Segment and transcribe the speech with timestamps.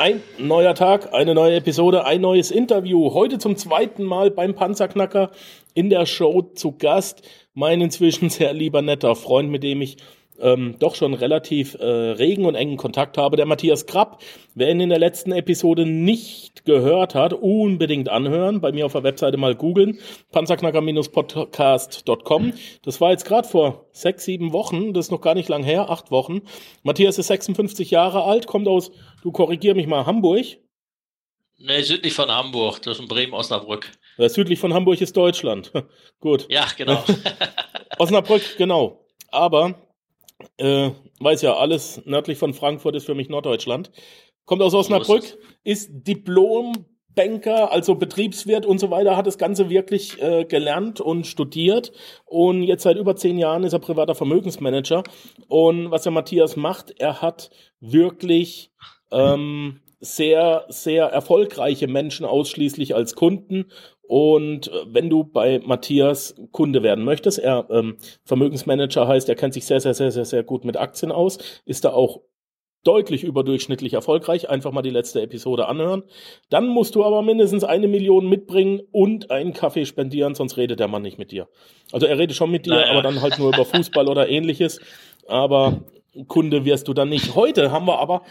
[0.00, 3.12] Ein neuer Tag, eine neue Episode, ein neues Interview.
[3.12, 5.30] Heute zum zweiten Mal beim Panzerknacker
[5.74, 7.20] in der Show zu Gast.
[7.52, 9.98] Mein inzwischen sehr lieber netter Freund, mit dem ich
[10.40, 14.22] ähm, doch schon relativ äh, regen und engen Kontakt habe, der Matthias Krapp.
[14.54, 18.60] Wer ihn in der letzten Episode nicht gehört hat, unbedingt anhören.
[18.60, 19.98] Bei mir auf der Webseite mal googeln.
[20.32, 22.52] Panzerknacker-podcast.com.
[22.82, 24.92] Das war jetzt gerade vor sechs, sieben Wochen.
[24.92, 26.40] Das ist noch gar nicht lang her, acht Wochen.
[26.82, 28.90] Matthias ist 56 Jahre alt, kommt aus,
[29.22, 30.44] du korrigier mich mal, Hamburg.
[31.62, 33.90] Nee, südlich von Hamburg, das ist in Bremen-Osnabrück.
[34.16, 35.72] Südlich von Hamburg ist Deutschland.
[36.20, 36.46] Gut.
[36.48, 37.04] Ja, genau.
[37.98, 39.04] Osnabrück, genau.
[39.30, 39.74] Aber
[40.56, 43.90] äh, weiß ja, alles nördlich von Frankfurt ist für mich Norddeutschland.
[44.46, 50.44] Kommt aus Osnabrück, ist Diplombanker, also Betriebswirt und so weiter, hat das Ganze wirklich äh,
[50.44, 51.92] gelernt und studiert.
[52.24, 55.02] Und jetzt seit über zehn Jahren ist er privater Vermögensmanager.
[55.46, 58.72] Und was der Matthias macht, er hat wirklich
[59.12, 63.66] ähm, sehr, sehr erfolgreiche Menschen ausschließlich als Kunden
[64.10, 69.54] und äh, wenn du bei Matthias Kunde werden möchtest, er ähm, Vermögensmanager heißt, er kennt
[69.54, 72.20] sich sehr, sehr, sehr, sehr, sehr gut mit Aktien aus, ist da auch
[72.82, 74.50] deutlich überdurchschnittlich erfolgreich.
[74.50, 76.02] Einfach mal die letzte Episode anhören.
[76.48, 80.88] Dann musst du aber mindestens eine Million mitbringen und einen Kaffee spendieren, sonst redet der
[80.88, 81.46] Mann nicht mit dir.
[81.92, 82.90] Also er redet schon mit dir, naja.
[82.90, 84.80] aber dann halt nur über Fußball oder ähnliches.
[85.28, 85.84] Aber
[86.26, 87.34] Kunde wirst du dann nicht.
[87.34, 88.22] Heute haben wir aber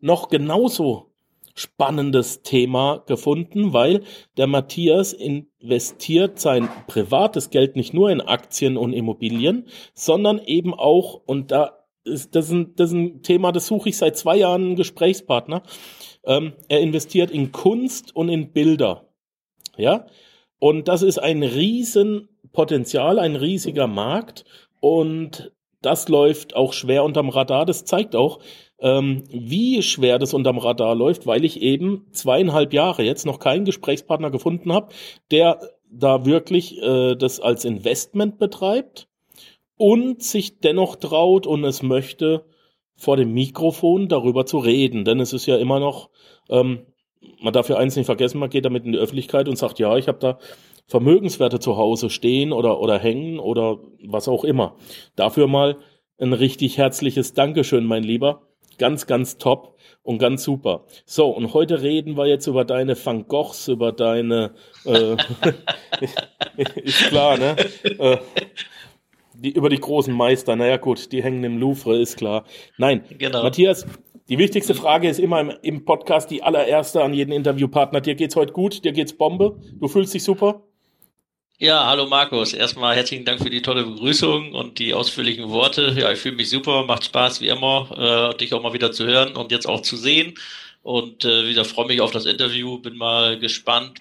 [0.00, 1.10] noch genauso
[1.54, 4.02] spannendes Thema gefunden, weil
[4.36, 11.20] der Matthias investiert sein privates Geld nicht nur in Aktien und Immobilien, sondern eben auch,
[11.26, 14.62] und da ist das ein, das ist ein Thema, das suche ich seit zwei Jahren
[14.62, 15.62] einen Gesprächspartner.
[16.24, 19.06] Ähm, er investiert in Kunst und in Bilder.
[19.76, 20.06] Ja,
[20.58, 24.44] und das ist ein Riesenpotenzial, ein riesiger Markt.
[24.80, 25.52] Und
[25.82, 27.66] das läuft auch schwer unterm Radar.
[27.66, 28.40] Das zeigt auch,
[28.80, 33.64] ähm, wie schwer das unterm Radar läuft, weil ich eben zweieinhalb Jahre jetzt noch keinen
[33.64, 34.92] Gesprächspartner gefunden habe,
[35.30, 35.60] der
[35.90, 39.08] da wirklich äh, das als Investment betreibt
[39.76, 42.44] und sich dennoch traut und es möchte,
[42.96, 45.06] vor dem Mikrofon darüber zu reden.
[45.06, 46.10] Denn es ist ja immer noch,
[46.50, 46.86] ähm,
[47.40, 49.96] man darf ja eins nicht vergessen, man geht damit in die Öffentlichkeit und sagt, ja,
[49.96, 50.38] ich habe da
[50.90, 54.74] Vermögenswerte zu Hause stehen oder, oder hängen oder was auch immer.
[55.14, 55.76] Dafür mal
[56.18, 58.42] ein richtig herzliches Dankeschön, mein Lieber.
[58.76, 60.86] Ganz, ganz top und ganz super.
[61.06, 64.50] So, und heute reden wir jetzt über deine Van Goghs, über deine,
[64.84, 65.16] äh,
[66.82, 67.56] ist klar, ne?
[67.84, 68.16] Äh,
[69.34, 72.44] die, über die großen Meister, naja gut, die hängen im Louvre, ist klar.
[72.78, 73.44] Nein, genau.
[73.44, 73.86] Matthias,
[74.28, 78.00] die wichtigste Frage ist immer im, im Podcast die allererste an jeden Interviewpartner.
[78.00, 80.64] Dir geht's heute gut, dir geht's Bombe, du fühlst dich super?
[81.62, 82.54] Ja, hallo Markus.
[82.54, 85.94] Erstmal herzlichen Dank für die tolle Begrüßung und die ausführlichen Worte.
[85.94, 89.04] Ja, ich fühle mich super, macht Spaß wie immer, äh, dich auch mal wieder zu
[89.04, 90.32] hören und jetzt auch zu sehen.
[90.82, 93.98] Und äh, wieder freue mich auf das Interview, bin mal gespannt,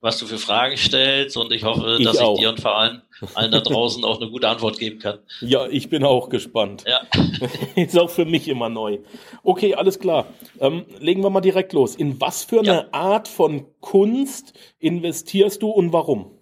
[0.00, 2.34] was du für Fragen stellst und ich hoffe, ich dass auch.
[2.34, 3.02] ich dir und vor allem
[3.34, 5.20] allen da draußen auch eine gute Antwort geben kann.
[5.40, 6.82] Ja, ich bin auch gespannt.
[6.88, 7.02] Ja.
[7.76, 8.98] Ist auch für mich immer neu.
[9.44, 10.26] Okay, alles klar.
[10.58, 11.94] Ähm, legen wir mal direkt los.
[11.94, 12.88] In was für eine ja.
[12.90, 16.35] Art von Kunst investierst du und warum?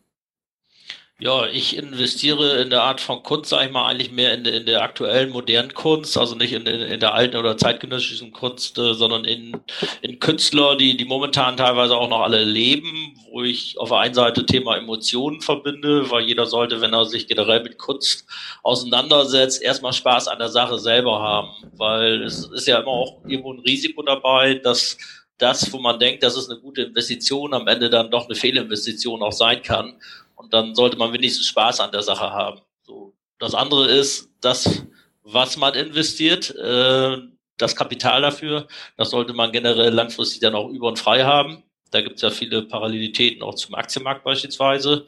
[1.21, 4.67] Ja, ich investiere in der Art von Kunst, sage ich mal, eigentlich mehr in, in
[4.67, 8.95] der aktuellen modernen Kunst, also nicht in, in, in der alten oder zeitgenössischen Kunst, äh,
[8.95, 9.61] sondern in,
[10.03, 14.15] in Künstler, die, die momentan teilweise auch noch alle leben, wo ich auf der einen
[14.15, 18.27] Seite Thema Emotionen verbinde, weil jeder sollte, wenn er sich generell mit Kunst
[18.65, 23.53] auseinandersetzt, erstmal Spaß an der Sache selber haben, weil es ist ja immer auch irgendwo
[23.53, 24.99] ein Risiko dabei, dass
[25.39, 29.23] das, wo man denkt, das ist eine gute Investition, am Ende dann doch eine Fehlinvestition
[29.23, 29.95] auch sein kann.
[30.37, 32.61] Und dann sollte man wenigstens Spaß an der Sache haben.
[32.83, 33.15] So.
[33.39, 34.85] Das andere ist, das,
[35.23, 37.19] was man investiert, äh,
[37.57, 41.63] das Kapital dafür, das sollte man generell langfristig dann auch über und frei haben.
[41.91, 45.07] Da gibt es ja viele Parallelitäten auch zum Aktienmarkt beispielsweise.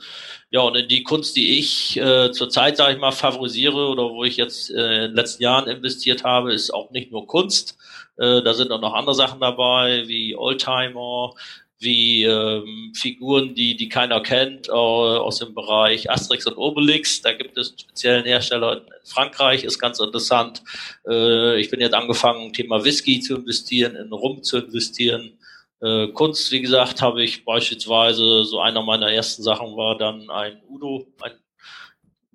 [0.50, 4.22] Ja, und in die Kunst, die ich äh, zurzeit, sage ich mal, favorisiere oder wo
[4.22, 7.76] ich jetzt äh, in den letzten Jahren investiert habe, ist auch nicht nur Kunst.
[8.18, 11.34] Äh, da sind auch noch andere Sachen dabei, wie Oldtimer,
[11.78, 17.20] wie ähm, Figuren, die, die keiner kennt, äh, aus dem Bereich Asterix und Obelix.
[17.20, 20.62] Da gibt es einen speziellen Hersteller in Frankreich, ist ganz interessant.
[21.06, 25.38] Äh, ich bin jetzt angefangen, Thema Whisky zu investieren, in Rum zu investieren.
[25.82, 30.62] Äh, Kunst, wie gesagt, habe ich beispielsweise, so einer meiner ersten Sachen war dann ein
[30.68, 31.32] Udo, ein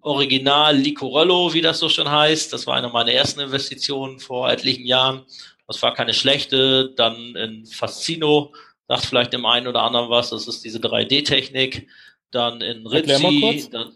[0.02, 2.54] Original Licorello, wie das so schon heißt.
[2.54, 5.26] Das war eine meiner ersten Investitionen vor etlichen Jahren.
[5.68, 6.94] Das war keine schlechte.
[6.96, 8.54] Dann in Fascino,
[8.88, 11.88] sagt vielleicht dem einen oder anderen was, das ist diese 3D-Technik.
[12.32, 13.94] Dann in Ritchie, dann,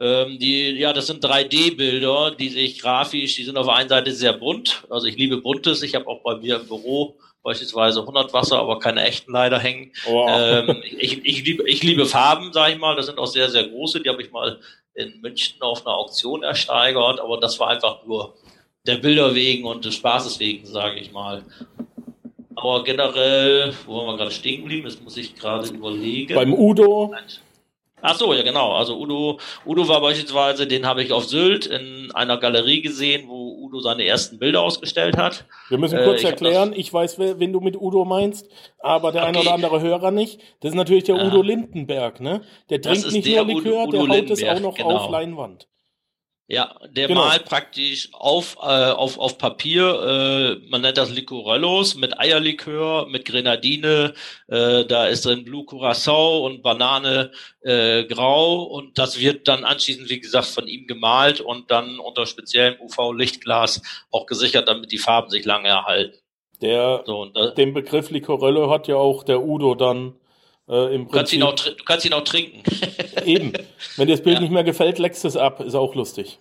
[0.00, 4.12] Ähm, die, ja, das sind 3D-Bilder, die sich grafisch, die sind auf der einen Seite
[4.12, 4.84] sehr bunt.
[4.90, 5.82] Also ich liebe buntes.
[5.82, 9.92] Ich habe auch bei mir im Büro beispielsweise 100 Wasser, aber keine echten leider hängen.
[10.06, 10.30] Wow.
[10.36, 12.96] Ähm, ich, ich, liebe, ich liebe Farben, sage ich mal.
[12.96, 14.00] Das sind auch sehr, sehr große.
[14.00, 14.58] Die habe ich mal
[14.94, 18.34] in München auf einer Auktion ersteigert, aber das war einfach nur
[18.86, 21.42] der Bilder wegen und des Spaßes wegen, sage ich mal.
[22.54, 24.84] Aber generell, wo haben wir gerade stehen geblieben?
[24.84, 26.34] Das muss ich gerade überlegen.
[26.34, 27.14] Beim Udo.
[28.06, 28.72] Ach so, ja genau.
[28.72, 33.56] Also Udo, Udo war beispielsweise, den habe ich auf Sylt in einer Galerie gesehen, wo
[33.64, 35.46] Udo seine ersten Bilder ausgestellt hat.
[35.70, 38.46] Wir müssen kurz äh, ich erklären, ich weiß, wen du mit Udo meinst,
[38.78, 39.30] aber der okay.
[39.30, 40.38] eine oder andere Hörer nicht.
[40.60, 41.14] Das ist natürlich der.
[41.14, 42.42] Udo Lindenberg, ne?
[42.68, 44.96] Der trinkt nicht nur Likör, Udo, Udo der haut es auch noch genau.
[44.96, 45.66] auf Leinwand.
[46.46, 47.24] Ja, der genau.
[47.24, 53.24] malt praktisch auf, äh, auf, auf Papier, äh, man nennt das Licorellos, mit Eierlikör, mit
[53.24, 54.12] Grenadine,
[54.48, 57.30] äh, da ist drin Blue Curacao und Banane
[57.62, 62.26] äh, grau und das wird dann anschließend, wie gesagt, von ihm gemalt und dann unter
[62.26, 63.80] speziellem UV-Lichtglas
[64.10, 66.18] auch gesichert, damit die Farben sich lange erhalten.
[66.60, 70.14] Der, so, und, äh, den Begriff Licorello hat ja auch der Udo dann
[70.68, 72.62] äh, im du, kannst ihn auch, du kannst ihn auch trinken.
[73.24, 73.52] Eben.
[73.96, 74.40] Wenn dir das Bild ja.
[74.40, 75.60] nicht mehr gefällt, leckst es ab.
[75.60, 76.38] Ist auch lustig.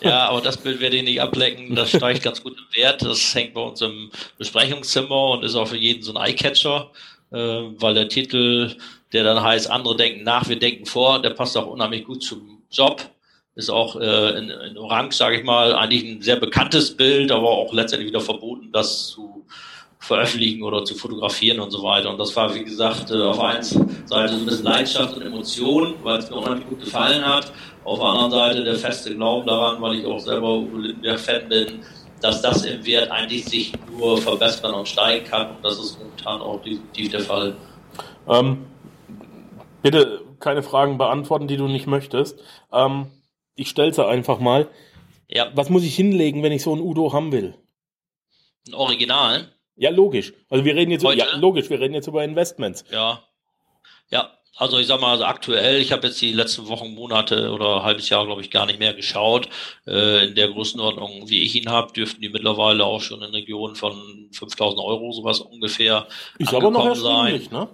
[0.00, 1.74] Ja, aber das Bild werde ich nicht ablecken.
[1.74, 3.02] Das steigt ganz gut im Wert.
[3.02, 6.90] Das hängt bei uns im Besprechungszimmer und ist auch für jeden so ein Eyecatcher,
[7.30, 8.74] äh, weil der Titel,
[9.12, 12.62] der dann heißt, andere denken nach, wir denken vor, der passt auch unheimlich gut zum
[12.70, 13.02] Job.
[13.54, 17.50] Ist auch äh, in, in Orange, sage ich mal, eigentlich ein sehr bekanntes Bild, aber
[17.50, 19.46] auch letztendlich wieder verboten, das zu
[20.02, 22.10] veröffentlichen oder zu fotografieren und so weiter.
[22.10, 25.22] Und das war, wie gesagt, äh, auf der einen Seite so ein bisschen Leidenschaft und
[25.22, 27.52] Emotion, weil es mir unheimlich gut gefallen hat.
[27.84, 31.66] Auf der anderen Seite der feste Glauben daran, weil ich auch selber Lindenberg-Fan bin,
[32.20, 35.56] dass das im Wert eigentlich sich nur verbessern und steigen kann.
[35.56, 37.56] Und das ist momentan auch definitiv der Fall.
[38.28, 38.66] Ähm,
[39.82, 42.40] bitte keine Fragen beantworten, die du nicht möchtest.
[42.72, 43.06] Ähm,
[43.54, 44.68] ich stelle sie einfach mal.
[45.28, 45.52] Ja.
[45.54, 47.54] Was muss ich hinlegen, wenn ich so ein Udo haben will?
[48.66, 49.52] Ein Original?
[49.76, 50.32] Ja, logisch.
[50.48, 51.18] Also wir reden jetzt Heute?
[51.18, 52.84] ja, logisch, wir reden jetzt über Investments.
[52.90, 53.22] Ja.
[54.10, 57.82] Ja, also ich sag mal, also aktuell, ich habe jetzt die letzten Wochen, Monate oder
[57.82, 59.48] halbes Jahr, glaube ich, gar nicht mehr geschaut.
[59.86, 63.74] Äh, in der Größenordnung, wie ich ihn habe, dürften die mittlerweile auch schon in Regionen
[63.74, 66.06] von 5000 Euro sowas ungefähr
[66.38, 67.68] Ist aber noch erstaunlich, ne?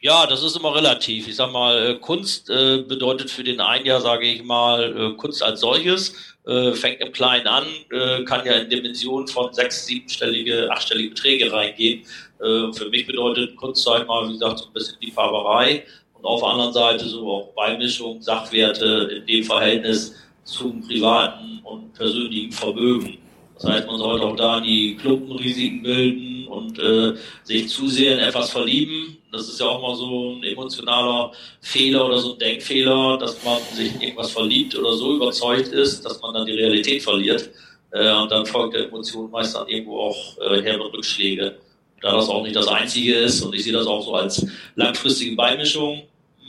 [0.00, 1.26] Ja, das ist immer relativ.
[1.26, 5.16] Ich sag mal, äh, Kunst äh, bedeutet für den einen ja, sage ich mal, äh,
[5.16, 6.14] Kunst als solches
[6.46, 11.52] äh, fängt im Kleinen an, äh, kann ja in Dimensionen von sechs, siebenstellige, achtstellige Beträge
[11.52, 12.02] reingehen.
[12.40, 15.84] Äh, für mich bedeutet Kunst, sag ich mal, wie gesagt, so ein bisschen die Farberei
[16.14, 20.14] und auf der anderen Seite so auch Beimischung, Sachwerte in dem Verhältnis
[20.44, 23.18] zum privaten und persönlichen Vermögen.
[23.56, 27.14] Das heißt, man sollte auch da die Klumpenrisiken bilden und äh,
[27.44, 29.16] sich zu sehr in etwas verlieben.
[29.30, 33.58] Das ist ja auch mal so ein emotionaler Fehler oder so ein Denkfehler, dass man
[33.74, 37.50] sich in irgendwas verliebt oder so überzeugt ist, dass man dann die Realität verliert.
[37.92, 41.58] Äh, und dann folgt der Emotion meist dann irgendwo auch äh, herbe Rückschläge.
[42.00, 44.46] Da das auch nicht das Einzige ist und ich sehe das auch so als
[44.76, 46.02] langfristige Beimischung,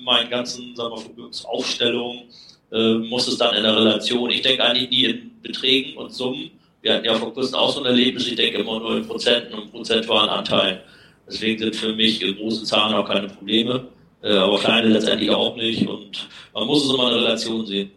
[0.04, 2.24] meinen ganzen, sagen wir, Vermögensaufstellungen,
[2.72, 6.52] äh, muss es dann in der Relation, ich denke eigentlich nie in Beträgen und Summen,
[6.82, 9.54] wir hatten ja vor kurzem auch so ein Erlebnis, ich denke immer nur in Prozenten
[9.54, 10.80] und prozentualen Anteilen.
[11.28, 13.88] Deswegen sind für mich große Zahlen auch keine Probleme,
[14.24, 15.88] äh, aber kleine letztendlich auch nicht.
[15.88, 17.92] Und man muss es immer in Relation sehen.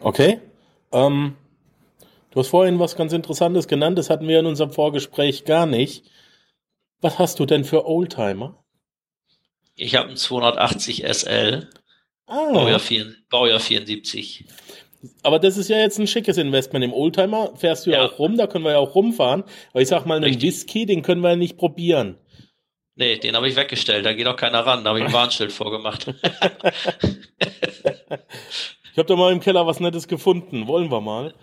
[0.00, 0.40] Okay.
[0.92, 1.36] Ähm,
[2.30, 6.04] du hast vorhin was ganz Interessantes genannt, das hatten wir in unserem Vorgespräch gar nicht.
[7.00, 8.64] Was hast du denn für Oldtimer?
[9.74, 11.68] Ich habe einen 280 SL.
[12.26, 12.52] Ah.
[12.52, 14.46] Baujahr, 4, Baujahr 74.
[15.22, 16.84] Aber das ist ja jetzt ein schickes Investment.
[16.84, 19.44] Im Oldtimer fährst du ja, ja auch rum, da können wir ja auch rumfahren.
[19.70, 20.42] Aber ich sag mal, einen Richtig.
[20.42, 22.18] Whisky, den können wir ja nicht probieren.
[22.94, 25.52] Nee, den habe ich weggestellt, da geht auch keiner ran, da habe ich ein Warnschild
[25.52, 26.06] vorgemacht.
[28.92, 31.34] ich habe da mal im Keller was Nettes gefunden, wollen wir mal.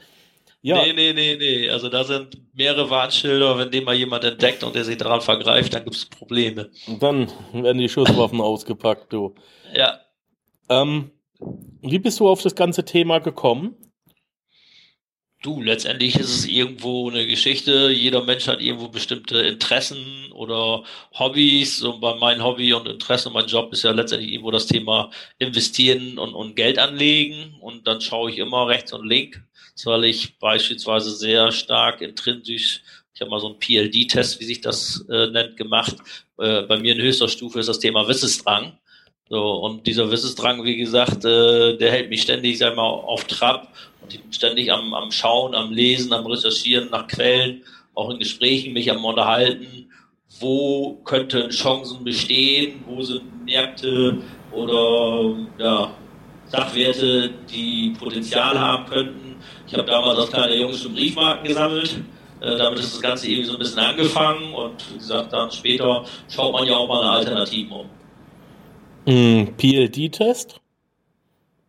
[0.64, 0.82] Ja.
[0.82, 1.70] Nee, nee, nee, nee.
[1.70, 5.74] Also da sind mehrere Warnschilder, wenn den mal jemand entdeckt und der sich daran vergreift,
[5.74, 6.70] dann gibt es Probleme.
[6.88, 9.36] Und dann werden die Schusswaffen ausgepackt, du.
[9.74, 10.00] Ja.
[10.70, 11.12] Ähm,
[11.82, 13.76] wie bist du auf das ganze Thema gekommen?
[15.44, 17.92] Du, letztendlich ist es irgendwo eine Geschichte.
[17.92, 20.86] Jeder Mensch hat irgendwo bestimmte Interessen oder
[21.20, 21.82] Hobbys.
[21.82, 25.12] Und bei meinem Hobby und Interesse und mein Job ist ja letztendlich irgendwo das Thema
[25.40, 27.58] investieren und, und Geld anlegen.
[27.60, 29.38] Und dann schaue ich immer rechts und links,
[29.84, 32.82] weil ich beispielsweise sehr stark intrinsisch,
[33.14, 35.98] ich habe mal so einen PLD-Test, wie sich das äh, nennt, gemacht.
[36.38, 38.80] Äh, bei mir in höchster Stufe ist das Thema Wissensdrang.
[39.34, 43.68] So, und dieser Wissensdrang, wie gesagt, äh, der hält mich ständig, sag mal, auf Trab
[44.04, 47.64] und ich bin ständig am, am Schauen, am Lesen, am Recherchieren nach Quellen,
[47.96, 49.90] auch in Gesprächen mich am Unterhalten.
[50.40, 52.84] Wo könnten Chancen bestehen?
[52.86, 54.20] Wo sind Märkte
[54.52, 55.92] oder ja,
[56.46, 59.38] Sachwerte, die Potenzial haben könnten.
[59.66, 61.96] Ich habe damals als kleiner Junge schon Briefmarken gesammelt.
[62.40, 66.06] Äh, damit ist das Ganze irgendwie so ein bisschen angefangen und wie gesagt, dann später
[66.30, 67.90] schaut man ja auch mal eine Alternative um.
[69.06, 70.60] Mm, PLD-Test?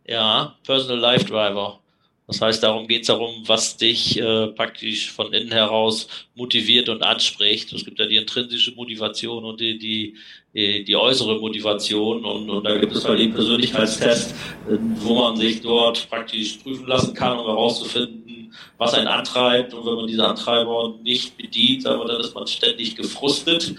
[0.07, 1.79] Ja, Personal Life Driver.
[2.27, 7.03] Das heißt, darum geht es darum, was dich äh, praktisch von innen heraus motiviert und
[7.03, 7.71] anspricht.
[7.71, 12.77] Es gibt ja die intrinsische Motivation und die, die, die, äußere Motivation und, und da
[12.77, 17.45] gibt es halt den Persönlichkeitstest, äh, wo man sich dort praktisch prüfen lassen kann, um
[17.45, 19.75] herauszufinden, was einen antreibt.
[19.75, 23.75] Und wenn man diese Antreiber nicht bedient, dann ist man ständig gefrustet.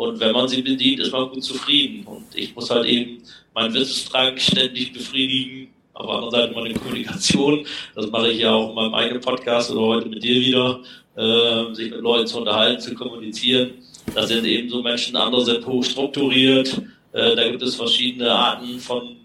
[0.00, 2.06] Und wenn man sie bedient, ist man gut zufrieden.
[2.06, 7.66] Und ich muss halt eben meinen Wissensdrang ständig befriedigen auf der anderen Seite meine Kommunikation,
[7.94, 10.80] das mache ich ja auch in meinem eigenen Podcast oder heute mit dir wieder,
[11.16, 13.72] äh, sich mit Leuten zu unterhalten, zu kommunizieren.
[14.14, 16.80] Da sind eben so Menschen, andere sind hochstrukturiert,
[17.12, 19.16] äh, da gibt es verschiedene Arten von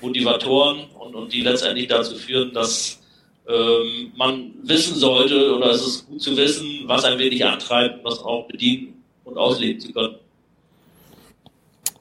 [0.00, 3.02] Motivatoren und, und die letztendlich dazu führen, dass
[3.48, 8.20] ähm, man wissen sollte oder es ist gut zu wissen, was ein wenig antreibt, was
[8.20, 8.93] auch bedienen
[9.24, 10.16] und ausleben zu können.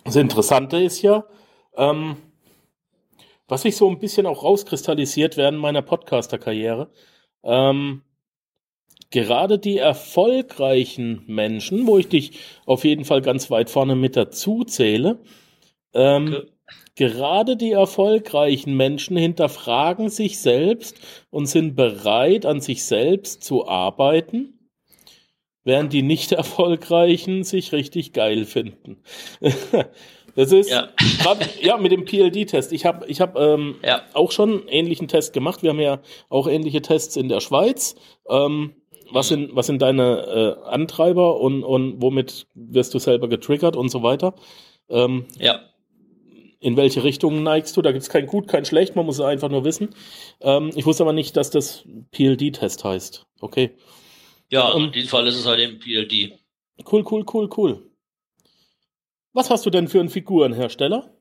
[0.03, 1.25] Das Interessante ist ja,
[1.75, 2.18] ähm,
[3.48, 6.89] was sich so ein bisschen auch rauskristallisiert während meiner Podcaster-Karriere,
[7.44, 8.03] ähm,
[9.12, 14.63] gerade die erfolgreichen Menschen, wo ich dich auf jeden Fall ganz weit vorne mit dazu
[14.63, 15.20] zähle,
[15.94, 16.51] ähm, okay.
[16.96, 21.00] gerade die erfolgreichen Menschen hinterfragen sich selbst
[21.30, 24.62] und sind bereit, an sich selbst zu arbeiten,
[25.63, 28.98] während die nicht erfolgreichen sich richtig geil finden.
[30.36, 30.89] Das ist ja,
[31.22, 32.74] grad, ja mit dem PLD-Test.
[32.74, 34.01] Ich habe ich hab, ähm, ja.
[34.13, 35.62] auch schon einen ähnlichen Test gemacht.
[35.63, 37.96] Wir haben ja auch ähnliche Tests in der Schweiz.
[38.29, 38.74] Ähm,
[39.12, 39.36] was, mhm.
[39.36, 44.01] sind, was sind deine äh, Antreiber und, und womit wirst du selber getriggert und so
[44.01, 44.34] weiter?
[44.89, 45.60] Ähm, ja.
[46.60, 47.82] In welche Richtung neigst du?
[47.82, 49.89] Da gibt es kein Gut, kein Schlecht, man muss es einfach nur wissen.
[50.41, 53.27] Ähm, ich wusste aber nicht, dass das PLD-Test heißt.
[53.41, 53.72] Okay.
[54.53, 56.38] Ja, in diesem Fall ist es halt eben PLD.
[56.86, 57.89] Cool, cool, cool, cool.
[59.33, 61.12] Was hast du denn für einen Figurenhersteller?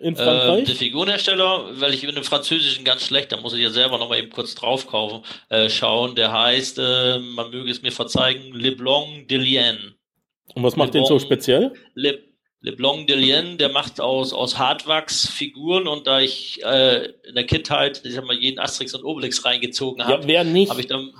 [0.00, 0.64] In Frankreich?
[0.64, 3.96] Äh, der Figurenhersteller, weil ich bin im Französischen ganz schlecht, da muss ich ja selber
[3.96, 6.14] nochmal eben kurz drauf kaufen, äh, schauen.
[6.14, 9.94] Der heißt, äh, man möge es mir verzeihen, Le Blanc de Lien.
[10.54, 11.72] Und was macht Le den so speziell?
[11.94, 12.18] Le,
[12.60, 17.34] Le Blanc de Lien, der macht aus, aus Hartwachs Figuren und da ich äh, in
[17.34, 21.14] der Kindheit, ich sag mal, jeden Asterix und Obelix reingezogen habe, ja, habe ich dann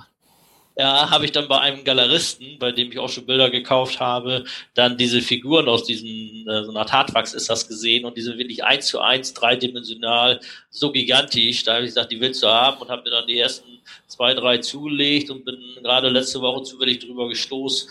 [0.77, 4.43] ja, habe ich dann bei einem Galeristen, bei dem ich auch schon Bilder gekauft habe,
[4.75, 8.37] dann diese Figuren aus diesem, äh, so einer Hartwachs ist das gesehen und die sind
[8.37, 11.63] wirklich eins zu eins, dreidimensional, so gigantisch.
[11.63, 14.35] Da habe ich gesagt, die willst du haben und habe mir dann die ersten zwei,
[14.35, 17.89] drei zugelegt und bin gerade letzte Woche zufällig drüber gestoßen,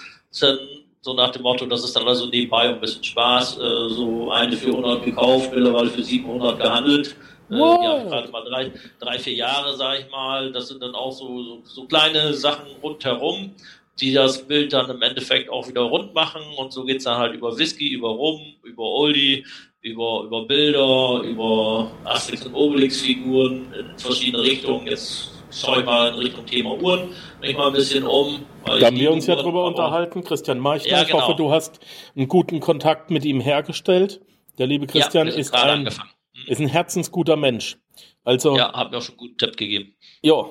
[1.06, 4.56] so nach dem Motto, das ist dann also nebenbei ein bisschen Spaß, äh, so eine
[4.56, 7.16] für 100 gekauft, mittlerweile für 700 gehandelt.
[7.48, 7.78] Wow.
[7.78, 10.52] Äh, die haben gerade mal drei, drei, vier Jahre, sag ich mal.
[10.52, 13.52] Das sind dann auch so, so, so kleine Sachen rundherum,
[14.00, 16.42] die das Bild dann im Endeffekt auch wieder rund machen.
[16.56, 19.44] Und so geht's dann halt über Whisky, über Rum, über Oldie,
[19.82, 24.86] über, über Bilder, über Asterix und Obelix-Figuren in verschiedene Richtungen.
[24.86, 27.10] Jetzt schaue ich mal in Richtung Thema Uhren,
[27.40, 28.44] mich mal ein bisschen um.
[28.64, 30.90] Da haben wir uns Uhren, ja drüber unterhalten, Christian Meichner.
[30.90, 31.18] Ja, genau.
[31.18, 31.78] Ich hoffe, du hast
[32.16, 34.20] einen guten Kontakt mit ihm hergestellt.
[34.58, 36.10] Der liebe Christian ja, ist ein angefangen.
[36.46, 37.78] Ist ein herzensguter Mensch.
[38.24, 38.56] Also.
[38.56, 39.94] Ja, hat mir auch schon einen guten Tipp gegeben.
[40.22, 40.46] Ja.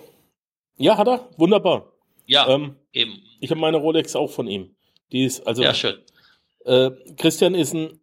[0.77, 1.29] Ja, hat er?
[1.37, 1.91] Wunderbar.
[2.25, 3.21] Ja, ähm, eben.
[3.39, 4.75] Ich habe meine Rolex auch von ihm.
[5.11, 5.63] Die ist, also.
[5.63, 5.97] Ja, schön.
[6.65, 7.99] Äh, Christian ist ein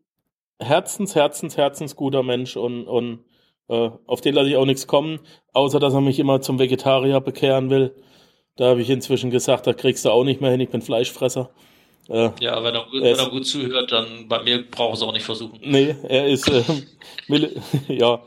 [0.61, 3.25] herzens, herzens, herzensguter Mensch und, und
[3.69, 5.21] äh, auf den lasse ich auch nichts kommen,
[5.53, 7.95] außer dass er mich immer zum Vegetarier bekehren will.
[8.57, 11.51] Da habe ich inzwischen gesagt, da kriegst du auch nicht mehr hin, ich bin Fleischfresser.
[12.09, 15.13] Äh, ja, wenn er, gut, wenn er gut zuhört, dann bei mir braucht es auch
[15.13, 15.61] nicht versuchen.
[15.63, 16.63] Nee, er ist, äh,
[17.89, 18.23] ja,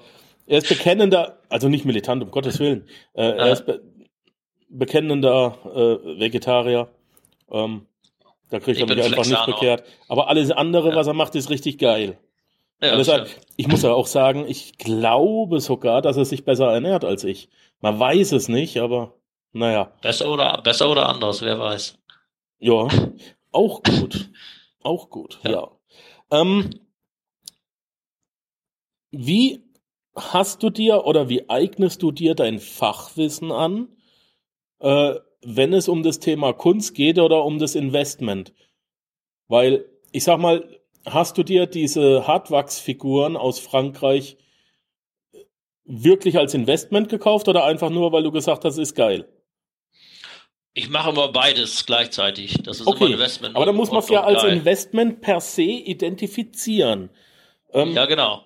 [0.47, 2.87] er ist bekennender, also nicht militant, um Gottes Willen.
[3.13, 3.81] Äh, er ist be
[4.67, 6.89] bekennender äh, Vegetarier.
[7.49, 7.85] Ähm,
[8.49, 9.83] da kriegt er mich einfach nicht bekehrt.
[10.07, 10.95] Aber alles andere, ja.
[10.95, 12.17] was er macht, ist richtig geil.
[12.81, 16.71] Ja, alles halt, ich muss ja auch sagen, ich glaube sogar, dass er sich besser
[16.71, 17.49] ernährt als ich.
[17.79, 19.13] Man weiß es nicht, aber
[19.53, 19.93] naja.
[20.01, 21.97] Besser oder, besser oder anders, wer weiß.
[22.59, 22.87] Ja,
[23.55, 24.29] auch gut.
[24.83, 25.51] Auch gut, ja.
[25.51, 25.71] ja.
[26.29, 26.69] Ähm,
[29.09, 29.63] wie
[30.15, 33.87] hast du dir oder wie eignest du dir dein Fachwissen an,
[34.79, 38.53] äh, wenn es um das Thema Kunst geht oder um das Investment?
[39.47, 44.37] Weil, ich sag mal, hast du dir diese Hartwachsfiguren aus Frankreich
[45.85, 49.27] wirklich als Investment gekauft oder einfach nur, weil du gesagt hast, ist geil?
[50.77, 52.61] Ich mache immer beides gleichzeitig.
[52.63, 53.05] Das ist okay.
[53.05, 53.55] immer Investment.
[53.55, 54.57] Aber da muss man es ja als geil.
[54.57, 57.09] Investment per se identifizieren.
[57.71, 58.43] Ähm, ja, genau.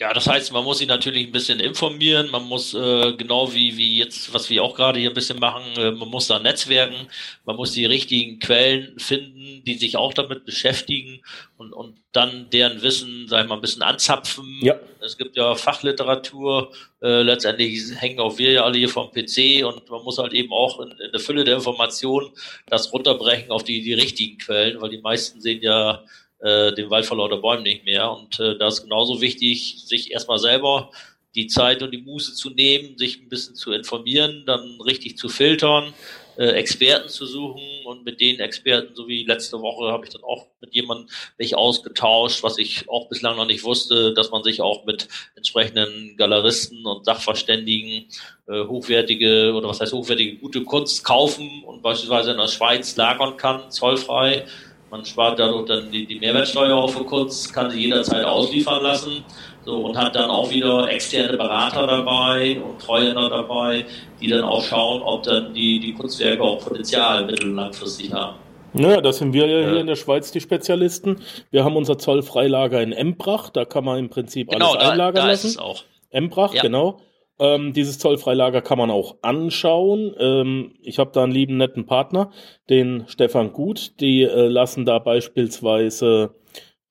[0.00, 3.76] Ja, das heißt, man muss sich natürlich ein bisschen informieren, man muss äh, genau wie,
[3.76, 7.06] wie jetzt, was wir auch gerade hier ein bisschen machen, äh, man muss da netzwerken,
[7.44, 11.20] man muss die richtigen Quellen finden, die sich auch damit beschäftigen
[11.58, 14.60] und, und dann deren Wissen, sag ich mal, ein bisschen anzapfen.
[14.62, 14.74] Ja.
[15.02, 19.90] Es gibt ja Fachliteratur, äh, letztendlich hängen auch wir ja alle hier vom PC und
[19.90, 22.30] man muss halt eben auch in, in der Fülle der Informationen
[22.68, 26.02] das runterbrechen auf die, die richtigen Quellen, weil die meisten sehen ja
[26.40, 28.10] äh, den Wald vor lauter Bäumen nicht mehr.
[28.10, 30.90] Und äh, da ist genauso wichtig, sich erstmal selber
[31.34, 35.28] die Zeit und die Muße zu nehmen, sich ein bisschen zu informieren, dann richtig zu
[35.28, 35.94] filtern,
[36.36, 40.24] äh, Experten zu suchen und mit den Experten, so wie letzte Woche, habe ich dann
[40.24, 44.60] auch mit jemandem mich ausgetauscht, was ich auch bislang noch nicht wusste, dass man sich
[44.60, 45.06] auch mit
[45.36, 48.08] entsprechenden Galeristen und Sachverständigen
[48.48, 53.36] äh, hochwertige oder was heißt hochwertige gute Kunst kaufen und beispielsweise in der Schweiz lagern
[53.36, 54.46] kann, zollfrei
[54.90, 59.24] man spart dadurch dann die, die Mehrwertsteuer auf für kurz, kann sie jederzeit ausliefern lassen.
[59.64, 63.84] So, und hat dann auch wieder externe Berater dabei und Treuhänder dabei,
[64.20, 68.36] die dann auch schauen, ob dann die, die Kunstwerke auch Potenzial mittel- und langfristig haben.
[68.72, 71.20] Naja, das sind wir ja hier in der Schweiz die Spezialisten.
[71.50, 75.22] Wir haben unser Zollfreilager in Embrach, da kann man im Prinzip genau, alles einlagern da,
[75.22, 75.46] da lassen.
[75.48, 75.82] Ist es auch.
[76.10, 76.62] Embrach, ja.
[76.62, 77.00] genau.
[77.40, 80.14] Ähm, dieses Zollfreilager kann man auch anschauen.
[80.18, 82.30] Ähm, ich habe da einen lieben netten Partner,
[82.68, 83.98] den Stefan Gut.
[84.00, 86.34] Die äh, lassen da beispielsweise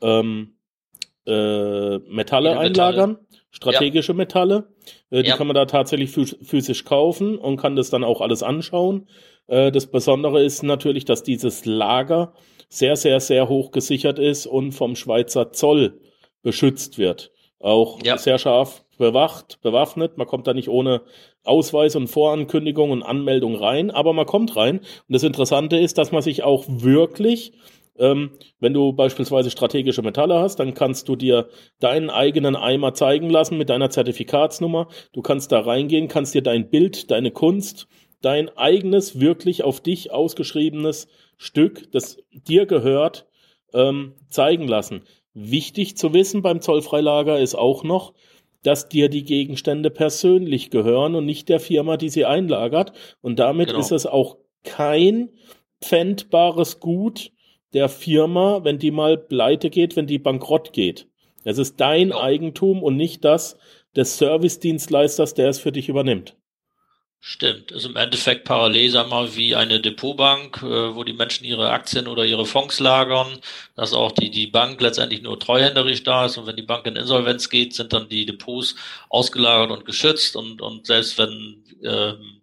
[0.02, 0.56] ähm,
[1.28, 3.20] äh, Metalle einlagern,
[3.52, 4.18] strategische ja.
[4.18, 4.74] Metalle.
[5.12, 5.38] Äh, die ja.
[5.38, 9.08] kann man da tatsächlich physisch kaufen und kann das dann auch alles anschauen.
[9.46, 12.34] Äh, das Besondere ist natürlich, dass dieses Lager
[12.70, 16.02] sehr, sehr, sehr hoch gesichert ist und vom Schweizer Zoll
[16.42, 17.32] beschützt wird.
[17.60, 18.18] Auch ja.
[18.18, 20.18] sehr scharf bewacht, bewaffnet.
[20.18, 21.02] Man kommt da nicht ohne
[21.44, 24.80] Ausweis und Vorankündigung und Anmeldung rein, aber man kommt rein.
[24.80, 27.54] Und das Interessante ist, dass man sich auch wirklich,
[27.98, 31.48] ähm, wenn du beispielsweise strategische Metalle hast, dann kannst du dir
[31.80, 34.90] deinen eigenen Eimer zeigen lassen mit deiner Zertifikatsnummer.
[35.14, 37.88] Du kannst da reingehen, kannst dir dein Bild, deine Kunst,
[38.22, 43.28] dein eigenes, wirklich auf dich ausgeschriebenes Stück, das dir gehört,
[43.74, 45.04] ähm, zeigen lassen.
[45.34, 48.14] Wichtig zu wissen beim Zollfreilager ist auch noch,
[48.64, 52.94] dass dir die Gegenstände persönlich gehören und nicht der Firma, die sie einlagert.
[53.22, 53.80] Und damit genau.
[53.80, 55.30] ist es auch kein
[55.82, 57.32] pfändbares Gut
[57.74, 61.08] der Firma, wenn die mal pleite geht, wenn die bankrott geht.
[61.44, 62.22] Es ist dein genau.
[62.22, 63.58] Eigentum und nicht das
[63.96, 66.36] des Servicedienstleisters, der es für dich übernimmt.
[67.22, 71.70] Stimmt, ist im Endeffekt parallel, sag mal, wie eine Depotbank, äh, wo die Menschen ihre
[71.70, 73.40] Aktien oder ihre Fonds lagern,
[73.76, 76.38] dass auch die, die Bank letztendlich nur treuhänderisch da ist.
[76.38, 78.76] Und wenn die Bank in Insolvenz geht, sind dann die Depots
[79.10, 80.38] ausgelagert und geschützt.
[80.38, 82.39] Und, und selbst wenn ähm,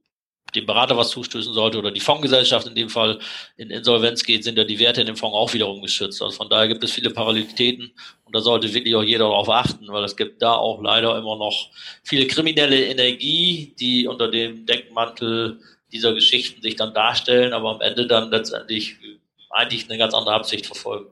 [0.55, 3.19] dem Berater was zustößen sollte oder die Fondsgesellschaft in dem Fall
[3.57, 6.23] in Insolvenz geht, sind ja die Werte in dem Fonds auch wiederum geschützt.
[6.23, 7.93] Also von daher gibt es viele Parallelitäten
[8.25, 11.37] und da sollte wirklich auch jeder darauf achten, weil es gibt da auch leider immer
[11.37, 11.71] noch
[12.05, 15.61] viele kriminelle Energie, die unter dem Deckmantel
[15.93, 18.97] dieser Geschichten sich dann darstellen, aber am Ende dann letztendlich
[19.51, 21.11] eigentlich eine ganz andere Absicht verfolgen.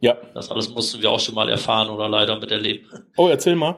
[0.00, 0.16] Ja.
[0.34, 2.86] Das alles mussten wir auch schon mal erfahren oder leider miterleben.
[3.16, 3.76] Oh, erzähl mal.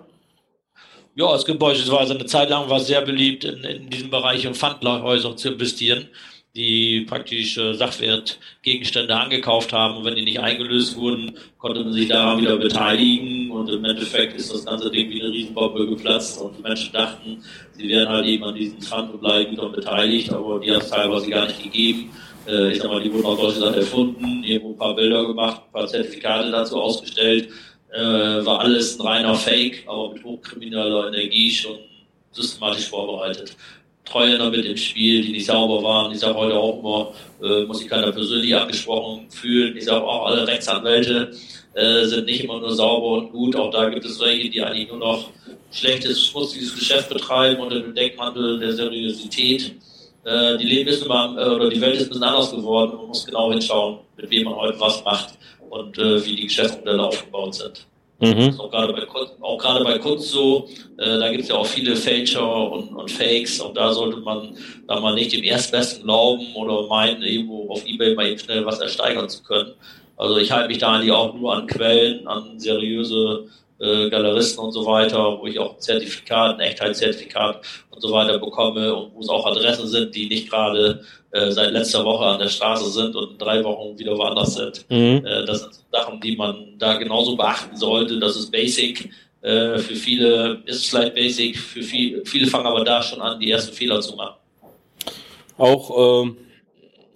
[1.20, 4.46] Ja, es gibt beispielsweise eine Zeit lang war es sehr beliebt, in, in diesem Bereich
[4.46, 6.08] in Pfandhäuser zu investieren,
[6.56, 9.98] die praktisch äh, Sachwertgegenstände angekauft haben.
[9.98, 13.50] Und wenn die nicht eingelöst wurden, konnte man sich daran wieder beteiligen.
[13.50, 16.40] Und im Endeffekt ist das ganze Ding wie eine Riesenbombe geplatzt.
[16.40, 20.84] Und die Menschen dachten, sie wären halt eben an diesen Pfandbleiben beteiligt, aber die hat
[20.84, 22.12] es teilweise gar nicht gegeben.
[22.48, 25.72] Äh, ich sag mal, die wurden aus Deutschland erfunden, irgendwo ein paar Bilder gemacht, ein
[25.72, 27.50] paar Zertifikate dazu ausgestellt
[27.92, 31.78] äh, war alles ein reiner Fake, aber mit hochkrimineller Energie schon
[32.32, 33.56] systematisch vorbereitet.
[34.04, 36.12] Treuhänder mit im Spiel, die nicht sauber waren.
[36.12, 39.76] Ich sage heute auch immer, äh, muss sich keiner persönlich angesprochen fühlen.
[39.76, 41.30] Ich sage auch, alle Rechtsanwälte
[41.74, 43.56] äh, sind nicht immer nur sauber und gut.
[43.56, 45.30] Auch da gibt es welche, die eigentlich nur noch
[45.70, 49.76] schlechtes, schmutziges Geschäft betreiben unter dem Deckmantel der Seriosität.
[50.24, 52.96] Äh, die Leben ist immer, äh, oder die Welt ist ein bisschen anders geworden.
[52.96, 55.34] Man muss genau hinschauen, mit wem man heute was macht
[55.70, 57.86] und äh, wie die Geschäftsmodelle aufgebaut sind.
[58.22, 58.60] Mhm.
[58.60, 61.66] auch gerade bei Kunst, auch gerade bei Kunst so, äh, da gibt es ja auch
[61.66, 66.54] viele Fälscher und, und Fakes und da sollte man da mal nicht dem Erstbesten glauben
[66.54, 69.72] oder meinen, irgendwo auf Ebay mal eben schnell was ersteigern zu können.
[70.18, 73.46] Also ich halte mich da eigentlich auch nur an Quellen, an seriöse
[73.78, 78.38] äh, Galeristen und so weiter, wo ich auch ein Zertifikat, ein Echtheitszertifikat und so weiter
[78.38, 82.40] bekomme und wo es auch Adressen sind, die nicht gerade äh, seit letzter Woche an
[82.40, 84.84] der Straße sind und in drei Wochen wieder woanders sind.
[84.88, 85.24] Mhm.
[85.24, 88.18] Äh, das sind Sachen, die man da genauso beachten sollte.
[88.18, 89.10] Das ist basic.
[89.42, 93.40] Äh, für viele ist es vielleicht basic, für viel, viele fangen aber da schon an,
[93.40, 94.36] die ersten Fehler zu machen.
[95.56, 96.36] Auch ähm,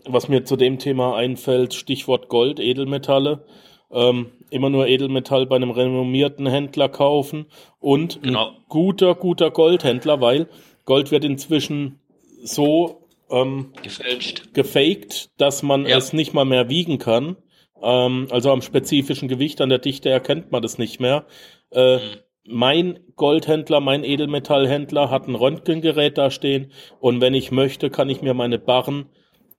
[0.06, 3.44] was mir zu dem Thema einfällt, Stichwort Gold, Edelmetalle.
[3.90, 7.46] ähm, immer nur Edelmetall bei einem renommierten Händler kaufen
[7.80, 8.50] und genau.
[8.50, 10.48] ein guter, guter Goldhändler, weil
[10.84, 11.98] Gold wird inzwischen
[12.42, 15.96] so ähm, gefälscht, gefaked, dass man ja.
[15.96, 17.36] es nicht mal mehr wiegen kann.
[17.82, 21.26] Ähm, also am spezifischen Gewicht, an der Dichte erkennt man das nicht mehr.
[21.70, 22.00] Äh, mhm.
[22.46, 28.20] Mein Goldhändler, mein Edelmetallhändler hat ein Röntgengerät da stehen und wenn ich möchte, kann ich
[28.20, 29.06] mir meine Barren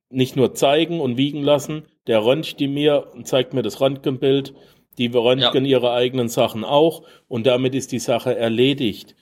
[0.09, 1.87] nicht nur zeigen und wiegen lassen.
[2.05, 4.53] Der röntgt die mir und zeigt mir das Röntgenbild.
[4.99, 5.77] Die röntgen ja.
[5.77, 9.15] ihre eigenen Sachen auch und damit ist die Sache erledigt.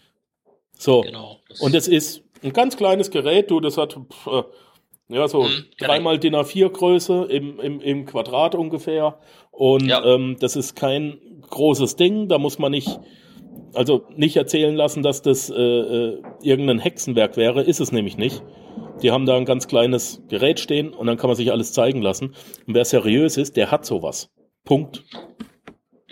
[0.78, 1.02] So.
[1.02, 4.44] Genau, und es ist ein ganz kleines Gerät, du, das hat pff, äh,
[5.10, 9.20] ja so hm, dreimal DIN A4 Größe im, im, im Quadrat ungefähr.
[9.52, 10.04] Und ja.
[10.04, 13.00] ähm, das ist kein großes Ding, da muss man nicht,
[13.74, 18.44] also nicht erzählen lassen, dass das äh, äh, irgendein Hexenwerk wäre, ist es nämlich nicht.
[19.02, 22.02] Die haben da ein ganz kleines Gerät stehen und dann kann man sich alles zeigen
[22.02, 22.36] lassen.
[22.68, 24.30] Und wer seriös ist, der hat sowas.
[24.66, 25.04] Punkt.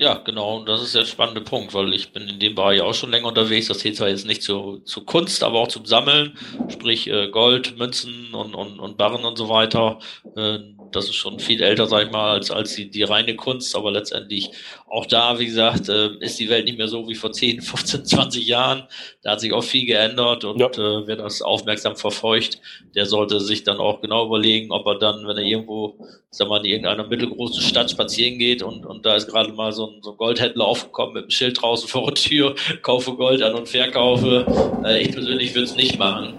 [0.01, 2.95] Ja, genau, und das ist der spannende Punkt, weil ich bin in dem Bereich auch
[2.95, 3.67] schon länger unterwegs.
[3.67, 6.35] Das zählt zwar jetzt nicht zu, zu Kunst, aber auch zum Sammeln,
[6.69, 9.99] sprich äh, Gold, Münzen und, und, und Barren und so weiter.
[10.35, 10.57] Äh,
[10.91, 13.91] das ist schon viel älter, sag ich mal, als, als die, die reine Kunst, aber
[13.91, 14.51] letztendlich
[14.87, 18.05] auch da, wie gesagt, äh, ist die Welt nicht mehr so wie vor 10, 15,
[18.05, 18.83] 20 Jahren.
[19.21, 20.67] Da hat sich auch viel geändert und ja.
[20.67, 22.59] äh, wer das aufmerksam verfolgt,
[22.95, 25.95] der sollte sich dann auch genau überlegen, ob er dann, wenn er irgendwo,
[26.29, 29.87] sag mal, in irgendeiner mittelgroßen Stadt spazieren geht und, und da ist gerade mal so
[29.87, 33.55] ein, so ein Goldhändler aufgekommen mit einem Schild draußen vor der Tür, kaufe Gold an
[33.55, 34.45] und verkaufe.
[34.85, 36.35] Äh, ich persönlich würde es nicht machen.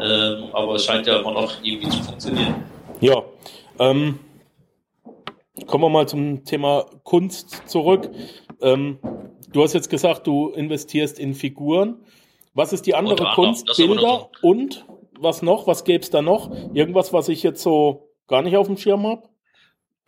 [0.00, 2.54] Ähm, aber es scheint ja immer noch irgendwie zu funktionieren.
[3.00, 3.22] Ja,
[3.78, 4.18] ähm,
[5.66, 8.10] kommen wir mal zum Thema Kunst zurück.
[8.60, 8.98] Ähm,
[9.52, 11.96] du hast jetzt gesagt, du investierst in Figuren.
[12.54, 13.66] Was ist die andere Kunst?
[13.76, 14.84] Bilder und
[15.18, 15.66] was noch?
[15.66, 16.50] Was gäbe es da noch?
[16.72, 19.22] Irgendwas, was ich jetzt so gar nicht auf dem Schirm habe?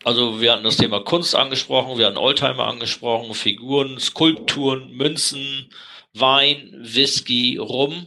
[0.05, 5.73] Also wir hatten das Thema Kunst angesprochen, wir hatten Oldtimer angesprochen, Figuren, Skulpturen, Münzen,
[6.15, 8.07] Wein, Whisky, Rum.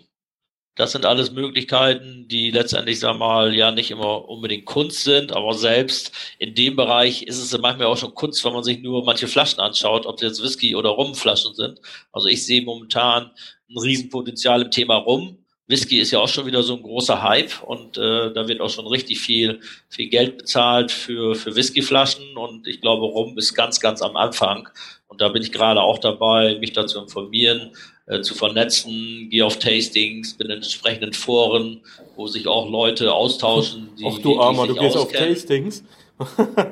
[0.75, 5.53] Das sind alles Möglichkeiten, die letztendlich, sag mal, ja nicht immer unbedingt Kunst sind, aber
[5.53, 9.27] selbst in dem Bereich ist es manchmal auch schon Kunst, wenn man sich nur manche
[9.27, 11.81] Flaschen anschaut, ob es jetzt Whisky oder Rumflaschen sind.
[12.13, 13.31] Also ich sehe momentan
[13.69, 15.38] ein Riesenpotenzial im Thema Rum.
[15.69, 18.71] Whisky ist ja auch schon wieder so ein großer Hype und äh, da wird auch
[18.71, 23.79] schon richtig viel, viel Geld bezahlt für, für Whiskyflaschen und ich glaube, Rum ist ganz,
[23.79, 24.67] ganz am Anfang.
[25.07, 27.71] Und da bin ich gerade auch dabei, mich dazu informieren,
[28.07, 31.81] äh, zu vernetzen, gehe auf Tastings, bin in entsprechenden Foren,
[32.15, 33.89] wo sich auch Leute austauschen.
[33.99, 35.29] Die, Ach du die, Armer, du gehst auskennen.
[35.29, 35.83] auf Tastings?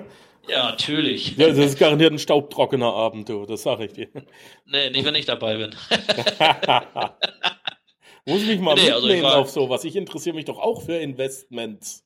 [0.49, 1.38] ja, natürlich.
[1.38, 4.07] Ja, das ist garantiert ein staubtrockener Abend, du, das sage ich dir.
[4.65, 5.75] Nee, nicht, wenn ich dabei bin.
[8.27, 9.85] Muss mich mal nee, also mitnehmen also auf sowas.
[9.85, 12.03] Ich interessiere mich doch auch für Investments.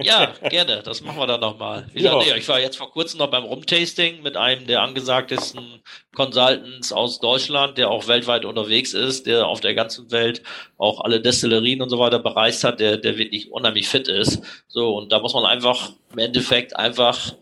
[0.00, 0.82] Ja, gerne.
[0.84, 1.88] Das machen wir dann nochmal.
[1.94, 2.18] Ja.
[2.18, 5.82] Nee, ich war jetzt vor kurzem noch beim Rumtasting mit einem der angesagtesten
[6.14, 10.42] Consultants aus Deutschland, der auch weltweit unterwegs ist, der auf der ganzen Welt
[10.78, 14.42] auch alle Destillerien und so weiter bereist hat, der, der wirklich unheimlich fit ist.
[14.68, 17.34] So, und da muss man einfach im Endeffekt einfach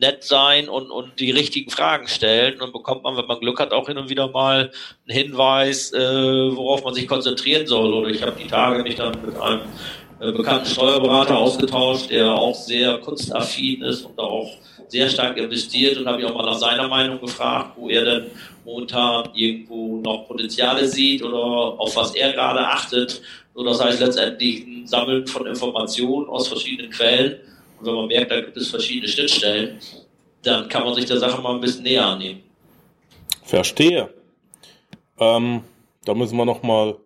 [0.00, 2.60] nett sein und, und die richtigen Fragen stellen.
[2.60, 4.70] Und bekommt man, wenn man Glück hat, auch hin und wieder mal
[5.06, 7.92] einen Hinweis, äh, worauf man sich konzentrieren soll.
[7.92, 9.60] Oder ich habe die Tage mich dann mit einem
[10.20, 14.50] äh, bekannten Steuerberater ausgetauscht, der auch sehr kunstaffin ist und auch
[14.88, 18.26] sehr stark investiert und habe ich auch mal nach seiner Meinung gefragt, wo er denn
[18.64, 23.20] momentan irgendwo noch Potenziale sieht oder auf was er gerade achtet.
[23.54, 27.38] So, das heißt letztendlich ein Sammeln von Informationen aus verschiedenen Quellen.
[27.80, 29.78] Wenn man merkt, da gibt es verschiedene Schnittstellen,
[30.42, 32.42] dann kann man sich der Sache mal ein bisschen näher annehmen.
[33.42, 34.12] Verstehe.
[35.18, 35.62] Ähm,
[36.04, 36.98] da müssen wir noch mal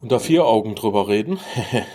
[0.00, 1.38] unter vier Augen drüber reden.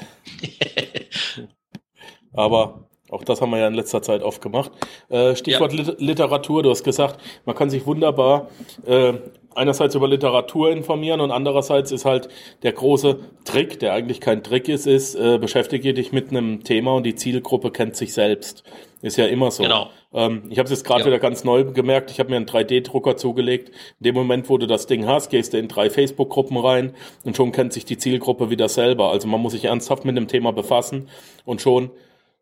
[2.34, 4.72] Aber auch das haben wir ja in letzter Zeit oft gemacht.
[5.10, 5.94] Äh, Stichwort ja.
[5.98, 8.50] Literatur, du hast gesagt, man kann sich wunderbar
[8.86, 9.14] äh,
[9.56, 12.30] einerseits über Literatur informieren und andererseits ist halt
[12.64, 16.94] der große Trick, der eigentlich kein Trick ist, ist, äh, beschäftige dich mit einem Thema
[16.94, 18.64] und die Zielgruppe kennt sich selbst.
[19.02, 19.64] Ist ja immer so.
[19.64, 19.90] Genau.
[20.14, 21.06] Ähm, ich habe es jetzt gerade ja.
[21.08, 22.12] wieder ganz neu gemerkt.
[22.12, 23.70] Ich habe mir einen 3D-Drucker zugelegt.
[24.00, 26.94] In dem Moment, wo du das Ding hast, gehst du in drei Facebook-Gruppen rein
[27.24, 29.12] und schon kennt sich die Zielgruppe wieder selber.
[29.12, 31.08] Also man muss sich ernsthaft mit dem Thema befassen
[31.46, 31.92] und schon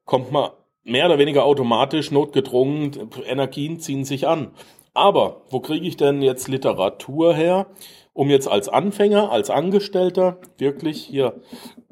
[0.08, 0.50] kommt man
[0.84, 4.52] mehr oder weniger automatisch notgedrungen, Energien ziehen sich an.
[4.96, 7.68] Aber wo kriege ich denn jetzt Literatur her,
[8.14, 11.40] um jetzt als Anfänger, als Angestellter wirklich hier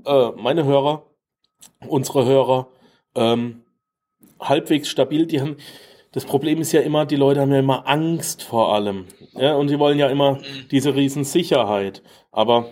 [0.06, 1.04] äh, meine Hörer,
[1.88, 2.70] unsere Hörer
[3.14, 3.62] ähm,
[4.40, 5.58] halbwegs stabil, die haben
[6.14, 9.04] das Problem ist ja immer, die Leute haben ja immer Angst vor allem.
[9.34, 10.40] Ja, und sie wollen ja immer
[10.72, 12.04] diese Riesensicherheit.
[12.32, 12.70] Aber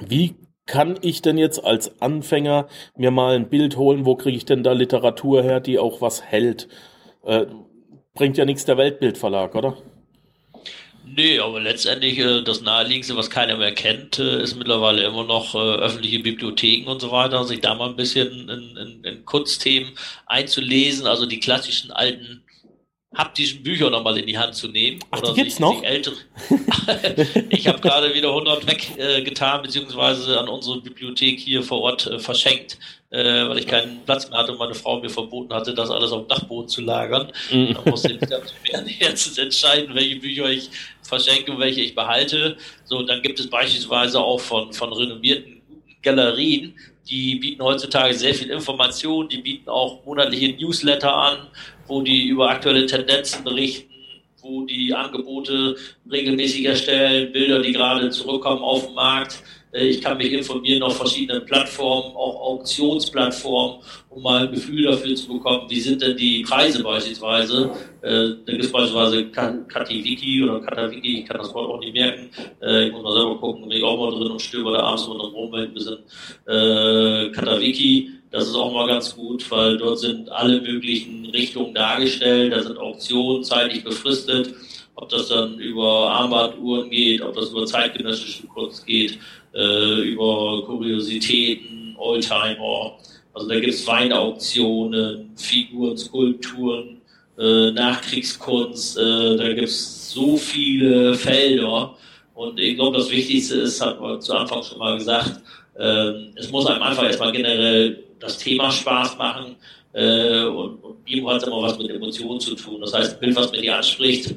[0.00, 0.34] wie
[0.66, 4.06] kann ich denn jetzt als Anfänger mir mal ein Bild holen?
[4.06, 6.68] Wo kriege ich denn da Literatur her, die auch was hält?
[7.24, 7.46] Äh,
[8.14, 9.76] bringt ja nichts der Weltbildverlag, oder?
[11.06, 15.54] Nee, aber letztendlich äh, das Naheliegendste, was keiner mehr kennt, äh, ist mittlerweile immer noch
[15.54, 19.92] äh, öffentliche Bibliotheken und so weiter, sich da mal ein bisschen in, in, in Kunstthemen
[20.26, 22.43] einzulesen, also die klassischen alten
[23.14, 25.00] haptischen Bücher nochmal in die Hand zu nehmen.
[25.10, 25.82] Ach, oder die gibt's sich, noch?
[25.82, 26.16] Ältere.
[27.48, 32.18] ich habe gerade wieder 100 weggetan, äh, beziehungsweise an unsere Bibliothek hier vor Ort äh,
[32.18, 32.78] verschenkt,
[33.10, 36.12] äh, weil ich keinen Platz mehr hatte und meine Frau mir verboten hatte, das alles
[36.12, 37.32] auf dem Dachboden zu lagern.
[37.50, 37.74] Mhm.
[37.74, 40.70] Da musste ich jetzt entscheiden, welche Bücher ich
[41.02, 42.56] verschenke und welche ich behalte.
[42.84, 45.53] So, dann gibt es beispielsweise auch von, von renommierten
[46.04, 46.74] Galerien,
[47.08, 51.38] die bieten heutzutage sehr viel Information, die bieten auch monatliche Newsletter an,
[51.86, 53.92] wo die über aktuelle Tendenzen berichten,
[54.40, 55.76] wo die Angebote
[56.10, 59.42] regelmäßig erstellen, Bilder, die gerade zurückkommen auf den Markt.
[59.72, 65.14] Äh, ich kann mich informieren auf verschiedenen Plattformen, auch Auktionsplattformen, um mal ein Gefühl dafür
[65.14, 67.70] zu bekommen, wie sind denn die Preise beispielsweise.
[68.04, 72.28] Äh, da gibt es beispielsweise Katiwiki oder Katawiki, ich kann das Wort auch nicht merken.
[72.60, 75.06] Äh, ich muss mal selber gucken, bin ich auch mal drin und stöber da abends
[75.06, 75.98] immer noch rum, ein bisschen.
[77.32, 82.62] Katawiki, das ist auch mal ganz gut, weil dort sind alle möglichen Richtungen dargestellt, da
[82.62, 84.54] sind Auktionen zeitlich befristet
[84.96, 89.18] ob das dann über Armbanduhren geht, ob das über zeitgenössische Kunst geht,
[89.54, 92.96] äh, über Kuriositäten, Oldtimer.
[93.32, 97.00] Also da gibt es Weinauktionen, Figuren, Skulpturen,
[97.38, 101.96] äh, Nachkriegskunst, äh, da gibt es so viele Felder.
[102.34, 105.40] Und ich glaube, das Wichtigste ist, hat man zu Anfang schon mal gesagt,
[105.78, 109.56] äh, es muss einem einfach erstmal generell das Thema Spaß machen.
[109.92, 112.80] Äh, und, und irgendwo hat immer was mit Emotionen zu tun.
[112.80, 114.34] Das heißt, ein Bild, was mir die anspricht,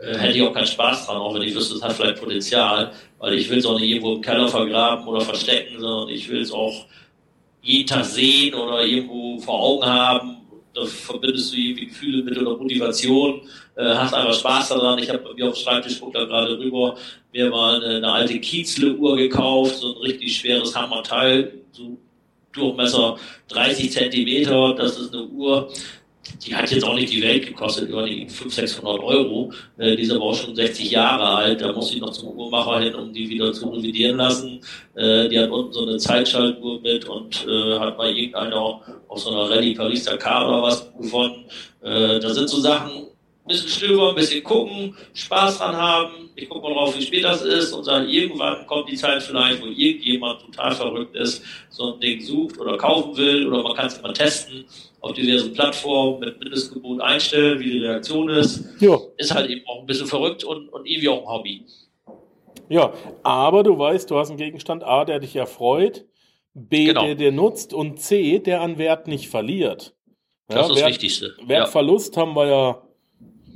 [0.00, 2.92] äh, hätte ich auch keinen Spaß dran, auch wenn ich wüsste, es hat vielleicht Potenzial,
[3.18, 6.40] weil ich will es auch nicht irgendwo im Keller vergraben oder verstecken, sondern ich will
[6.40, 6.86] es auch
[7.62, 10.36] jeden Tag sehen oder irgendwo vor Augen haben.
[10.74, 13.42] Da verbindest du irgendwie Gefühle mit oder Motivation,
[13.76, 14.98] äh, hast einfach Spaß daran.
[14.98, 16.96] Ich habe mir auf dem Schreibtisch, guck da gerade rüber,
[17.32, 21.98] mir mal eine, eine alte Kiezle-Uhr gekauft, so ein richtig schweres Hammerteil, so
[22.52, 23.16] Durchmesser
[23.48, 25.72] 30 Zentimeter, das ist eine Uhr,
[26.44, 29.52] die hat jetzt auch nicht die Welt gekostet, über die 500, 600 Euro.
[29.78, 31.60] Äh, die ist aber auch schon 60 Jahre alt.
[31.60, 34.60] Da muss ich noch zum Uhrmacher hin, um die wieder zu revidieren lassen.
[34.94, 39.30] Äh, die hat unten so eine Zeitschaltuhr mit und äh, hat mal irgendeiner auf so
[39.30, 41.44] einer Rallye Paris-Dakar oder was gewonnen.
[41.82, 43.06] Äh, da sind so Sachen,
[43.50, 46.30] bisschen stöbern, ein bisschen gucken, Spaß dran haben.
[46.34, 49.60] Ich gucke mal drauf, wie spät das ist und sage, irgendwann kommt die Zeit vielleicht,
[49.60, 53.86] wo irgendjemand total verrückt ist, so ein Ding sucht oder kaufen will oder man kann
[53.86, 54.64] es mal testen
[55.00, 58.64] auf diversen Plattformen mit Mindestgebot einstellen, wie die Reaktion ist.
[58.80, 58.98] Ja.
[59.16, 61.64] Ist halt eben auch ein bisschen verrückt und, und irgendwie auch ein Hobby.
[62.68, 66.04] Ja, aber du weißt, du hast einen Gegenstand A, der dich erfreut,
[66.54, 67.04] B, genau.
[67.04, 69.94] der dir nutzt und C, der an Wert nicht verliert.
[70.48, 71.36] Ja, das ist Wert, das Wichtigste.
[71.46, 72.22] Wertverlust ja.
[72.22, 72.82] haben wir ja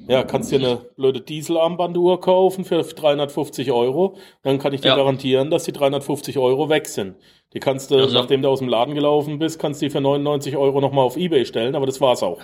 [0.06, 4.16] ja, kannst dir eine blöde Dieselarmbanduhr kaufen für 350 Euro.
[4.42, 4.96] Dann kann ich dir ja.
[4.96, 7.16] garantieren, dass die 350 Euro weg sind.
[7.54, 10.00] Die kannst du, also, nachdem du aus dem Laden gelaufen bist, kannst du die für
[10.00, 12.40] 99 Euro nochmal auf Ebay stellen, aber das war's auch.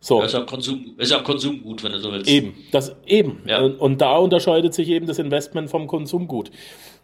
[0.00, 0.20] So.
[0.20, 2.30] Das ist ja Konsum, ist ja Konsumgut, wenn du so willst.
[2.30, 3.42] Eben, das eben.
[3.46, 3.60] Ja.
[3.62, 6.50] Und da unterscheidet sich eben das Investment vom Konsumgut.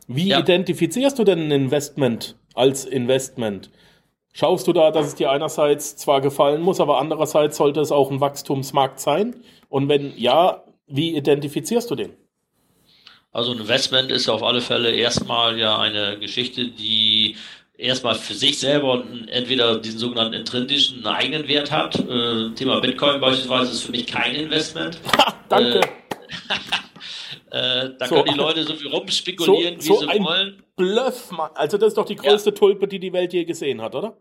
[0.06, 0.40] Wie ja.
[0.40, 3.70] identifizierst du denn ein Investment als Investment?
[4.36, 8.10] Schaust du da, dass es dir einerseits zwar gefallen muss, aber andererseits sollte es auch
[8.10, 9.36] ein Wachstumsmarkt sein?
[9.68, 12.14] Und wenn ja, wie identifizierst du den?
[13.30, 17.36] Also ein Investment ist auf alle Fälle erstmal ja eine Geschichte, die
[17.78, 21.94] erstmal für sich selber entweder diesen sogenannten intrinsischen eigenen Wert hat.
[21.96, 24.98] Äh, Thema Bitcoin beispielsweise ist für mich kein Investment.
[25.16, 25.78] Ha, danke.
[25.78, 25.82] Äh,
[27.54, 30.64] äh, da so, können die Leute so viel rumspekulieren, so, wie so sie wollen.
[30.74, 31.52] Bluff, Mann.
[31.54, 32.56] Also das ist doch die größte ja.
[32.56, 34.16] Tulpe, die die Welt je gesehen hat, oder?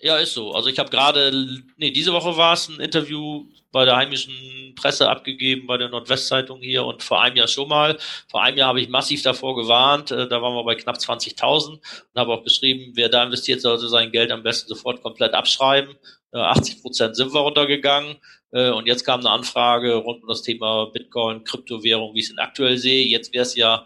[0.00, 0.52] Ja, ist so.
[0.52, 1.30] Also ich habe gerade,
[1.76, 6.60] nee, diese Woche war es ein Interview bei der heimischen Presse abgegeben, bei der Nordwestzeitung
[6.60, 7.98] hier und vor einem Jahr schon mal.
[8.30, 11.68] Vor einem Jahr habe ich massiv davor gewarnt, äh, da waren wir bei knapp 20.000
[11.68, 11.80] und
[12.16, 15.96] habe auch geschrieben, wer da investiert, sollte sein Geld am besten sofort komplett abschreiben.
[16.32, 18.18] 80 Prozent sind wir runtergegangen äh,
[18.70, 22.78] und jetzt kam eine Anfrage rund um das Thema Bitcoin, Kryptowährung, wie ich es aktuell
[22.78, 23.04] sehe.
[23.06, 23.84] Jetzt wäre es ja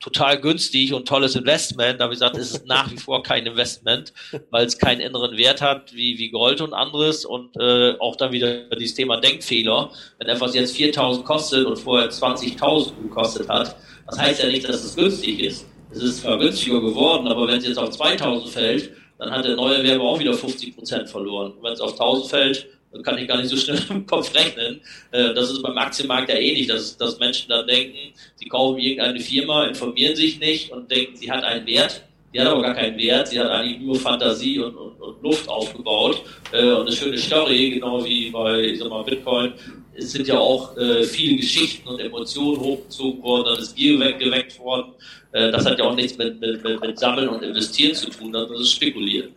[0.00, 2.00] total günstig und tolles Investment.
[2.00, 4.12] Da habe ich gesagt, es ist nach wie vor kein Investment,
[4.50, 8.32] weil es keinen inneren Wert hat wie, wie Gold und anderes und äh, auch dann
[8.32, 9.90] wieder dieses Thema Denkfehler.
[10.18, 14.82] Wenn etwas jetzt 4.000 kostet und vorher 20.000 gekostet hat, das heißt ja nicht, dass
[14.82, 15.66] es günstig ist.
[15.92, 19.56] Es ist zwar günstiger geworden, aber wenn es jetzt auf 2.000 fällt, dann hat der
[19.56, 21.52] neue Werber auch wieder 50 Prozent verloren.
[21.52, 22.68] Und wenn es auf 1.000 fällt,
[23.02, 24.80] kann ich gar nicht so schnell im Kopf rechnen.
[25.10, 29.20] Äh, das ist beim Aktienmarkt ja ähnlich, dass, dass Menschen dann denken, sie kaufen irgendeine
[29.20, 32.02] Firma, informieren sich nicht und denken, sie hat einen Wert.
[32.32, 35.48] Die hat aber gar keinen Wert, sie hat eigentlich nur Fantasie und, und, und Luft
[35.48, 36.22] aufgebaut.
[36.52, 39.52] Äh, und eine schöne Story, genau wie bei ich sag mal, Bitcoin,
[40.00, 44.58] es sind ja auch äh, viele Geschichten und Emotionen hochgezogen worden, dann ist Gier geweckt
[44.58, 44.92] worden.
[45.32, 48.32] Äh, das hat ja auch nichts mit, mit, mit, mit Sammeln und Investieren zu tun,
[48.32, 49.34] das ist Spekulieren.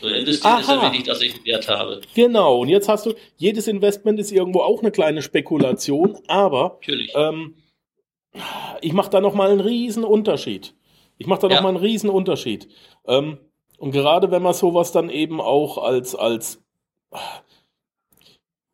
[0.00, 0.60] So, investieren Aha.
[0.60, 2.00] ist ja wenig, dass ich einen Wert habe.
[2.14, 6.78] Genau, und jetzt hast du, jedes Investment ist irgendwo auch eine kleine Spekulation, aber
[7.14, 7.54] ähm,
[8.80, 10.74] ich mache da nochmal einen riesen Unterschied.
[11.18, 11.56] Ich mache da ja.
[11.56, 12.68] nochmal einen riesen Unterschied.
[13.06, 13.38] Ähm,
[13.78, 16.62] und gerade wenn man sowas dann eben auch als, als,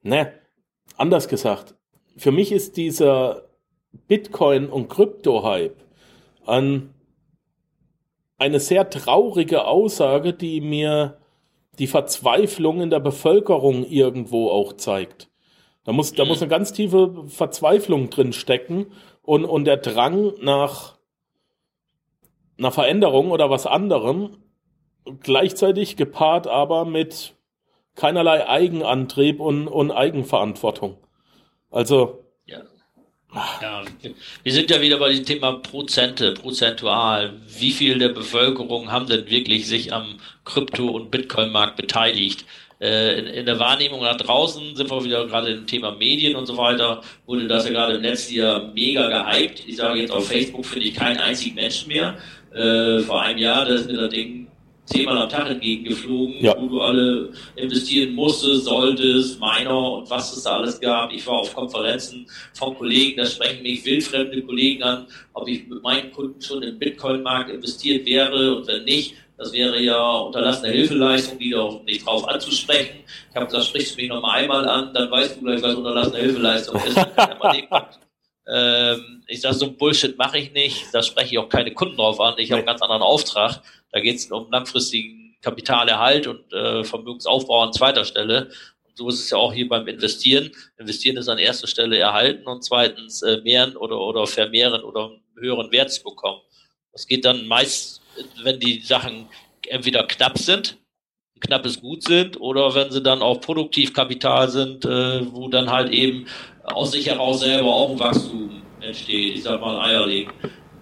[0.02, 0.41] ne,
[1.02, 1.74] anders gesagt,
[2.16, 3.48] für mich ist dieser
[4.06, 5.82] Bitcoin- und Krypto-Hype
[6.46, 6.94] an
[8.38, 11.18] eine sehr traurige Aussage, die mir
[11.80, 15.28] die Verzweiflung in der Bevölkerung irgendwo auch zeigt.
[15.84, 18.86] Da muss, da muss eine ganz tiefe Verzweiflung drin stecken
[19.22, 20.98] und, und der Drang nach
[22.58, 24.36] einer Veränderung oder was anderem,
[25.20, 27.34] gleichzeitig gepaart aber mit
[27.96, 30.98] keinerlei Eigenantrieb und, und Eigenverantwortung.
[31.70, 32.24] Also.
[32.46, 32.62] Ja.
[33.60, 33.82] ja.
[34.42, 37.40] Wir sind ja wieder bei dem Thema Prozente, prozentual.
[37.46, 42.44] Wie viel der Bevölkerung haben denn wirklich sich am Krypto- und Bitcoin-Markt beteiligt?
[42.82, 46.46] Äh, in, in, der Wahrnehmung nach draußen sind wir wieder gerade im Thema Medien und
[46.46, 49.62] so weiter, wurde das ja gerade im Netz hier mega gehypt.
[49.68, 52.18] Ich sage jetzt auf Facebook finde ich keinen einzigen Menschen mehr.
[52.52, 54.41] Äh, vor einem Jahr, da ist mir das Ding
[54.84, 56.54] zehnmal am Tag entgegengeflogen, ja.
[56.58, 61.12] wo du alle investieren musstest, solltest, meiner und was es da alles gab.
[61.12, 65.82] Ich war auf Konferenzen von Kollegen, da sprechen mich wildfremde Kollegen an, ob ich mit
[65.82, 71.38] meinen Kunden schon im Bitcoin-Markt investiert wäre und wenn nicht, das wäre ja unterlassene Hilfeleistung,
[71.38, 73.00] die doch nicht drauf anzusprechen.
[73.30, 75.74] Ich habe gesagt, sprichst du mich noch mal einmal an, dann weißt du gleich, was
[75.74, 76.96] unterlassene Hilfeleistung ist.
[78.46, 81.96] ähm, ich sage, so ein Bullshit mache ich nicht, da spreche ich auch keine Kunden
[81.96, 82.34] drauf an.
[82.38, 83.62] Ich habe einen ganz anderen Auftrag.
[83.92, 88.50] Da geht es um langfristigen Kapitalerhalt und äh, Vermögensaufbau an zweiter Stelle.
[88.84, 90.50] Und so ist es ja auch hier beim Investieren.
[90.78, 95.22] Investieren ist an erster Stelle erhalten und zweitens äh, mehren oder, oder vermehren oder einen
[95.36, 96.40] höheren Wert zu bekommen.
[96.92, 98.02] Das geht dann meist,
[98.42, 99.28] wenn die Sachen
[99.68, 100.76] entweder knapp sind,
[101.40, 106.26] knappes Gut sind oder wenn sie dann auch Produktivkapital sind, äh, wo dann halt eben
[106.64, 109.36] aus sich heraus selber auch ein Wachstum entsteht.
[109.36, 110.32] Ich sag mal Eierlegen.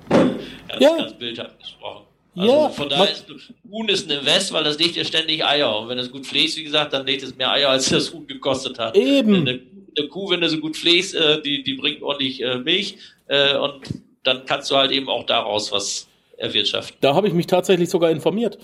[0.08, 0.96] Ganz, ja.
[0.96, 2.06] ganz bildhaft gesprochen.
[2.36, 3.26] Also ja, von daher ist
[3.70, 5.78] Huhn ist ein Invest, weil das legt ja ständig Eier.
[5.80, 8.26] Und wenn es gut pflegst, wie gesagt, dann legt es mehr Eier, als das Huhn
[8.26, 8.96] gekostet hat.
[8.96, 9.34] Eben.
[9.36, 9.60] Eine,
[9.96, 12.98] eine Kuh, wenn du so gut pflegst, äh, die, die bringt ordentlich äh, Milch.
[13.26, 13.80] Äh, und
[14.22, 16.96] dann kannst du halt eben auch daraus was erwirtschaften.
[17.00, 18.58] Da habe ich mich tatsächlich sogar informiert.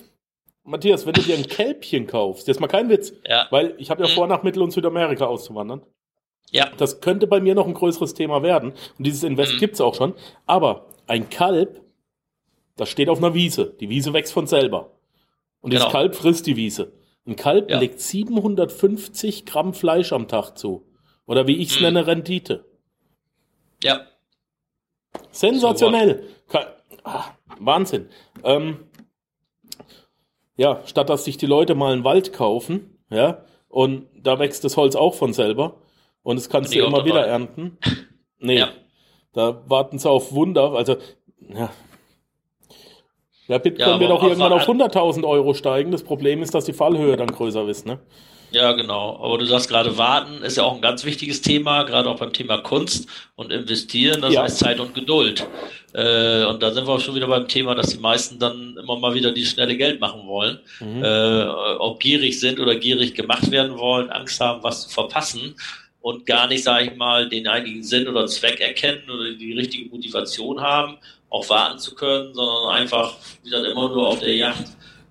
[0.65, 3.47] Matthias, wenn du dir ein Kälbchen kaufst, jetzt mal kein Witz, ja.
[3.51, 4.15] weil ich habe ja mhm.
[4.15, 5.83] vor, nach Mittel- und Südamerika auszuwandern.
[6.51, 6.71] Ja.
[6.77, 8.73] Das könnte bei mir noch ein größeres Thema werden.
[8.99, 9.59] Und dieses Invest mhm.
[9.59, 10.15] gibt's auch schon.
[10.47, 11.81] Aber ein Kalb
[12.77, 13.75] das steht auf einer Wiese.
[13.81, 14.93] Die Wiese wächst von selber.
[15.61, 15.85] Und genau.
[15.85, 16.93] das Kalb frisst die Wiese.
[17.27, 17.81] Ein Kalb ja.
[17.81, 20.87] legt 750 Gramm Fleisch am Tag zu.
[21.27, 21.85] Oder wie ich es hm.
[21.85, 22.67] nenne, Rendite.
[23.83, 24.07] Ja.
[25.31, 26.25] Sensationell.
[27.03, 27.25] Ah,
[27.59, 28.09] Wahnsinn.
[28.45, 28.85] Ähm,
[30.57, 34.77] ja, statt dass sich die Leute mal einen Wald kaufen, ja, und da wächst das
[34.77, 35.81] Holz auch von selber
[36.27, 37.79] und das kannst du immer wieder ernten.
[38.39, 38.59] Nee.
[38.59, 38.69] Ja.
[39.33, 40.73] Da warten sie auf Wunder.
[40.73, 40.97] Also,
[41.41, 41.71] ja,
[43.47, 45.93] ja, Bitcoin ja, wird auch irgendwann auf 100.000 Euro steigen.
[45.93, 48.01] Das Problem ist, dass die Fallhöhe dann größer ist, ne?
[48.51, 49.21] Ja, genau.
[49.23, 52.33] Aber du sagst gerade, warten ist ja auch ein ganz wichtiges Thema, gerade auch beim
[52.33, 54.43] Thema Kunst und investieren, das ja.
[54.43, 55.47] heißt Zeit und Geduld.
[55.93, 58.99] Äh, und da sind wir auch schon wieder beim Thema, dass die meisten dann immer
[58.99, 60.59] mal wieder die schnelle Geld machen wollen.
[60.81, 61.05] Mhm.
[61.05, 61.47] Äh,
[61.79, 65.55] ob gierig sind oder gierig gemacht werden wollen, Angst haben, was zu verpassen
[66.07, 69.91] und gar nicht, sage ich mal, den einigen Sinn oder Zweck erkennen oder die richtige
[69.91, 70.99] Motivation haben
[71.31, 74.67] auch warten zu können, sondern einfach, wie gesagt, immer nur auf der Yacht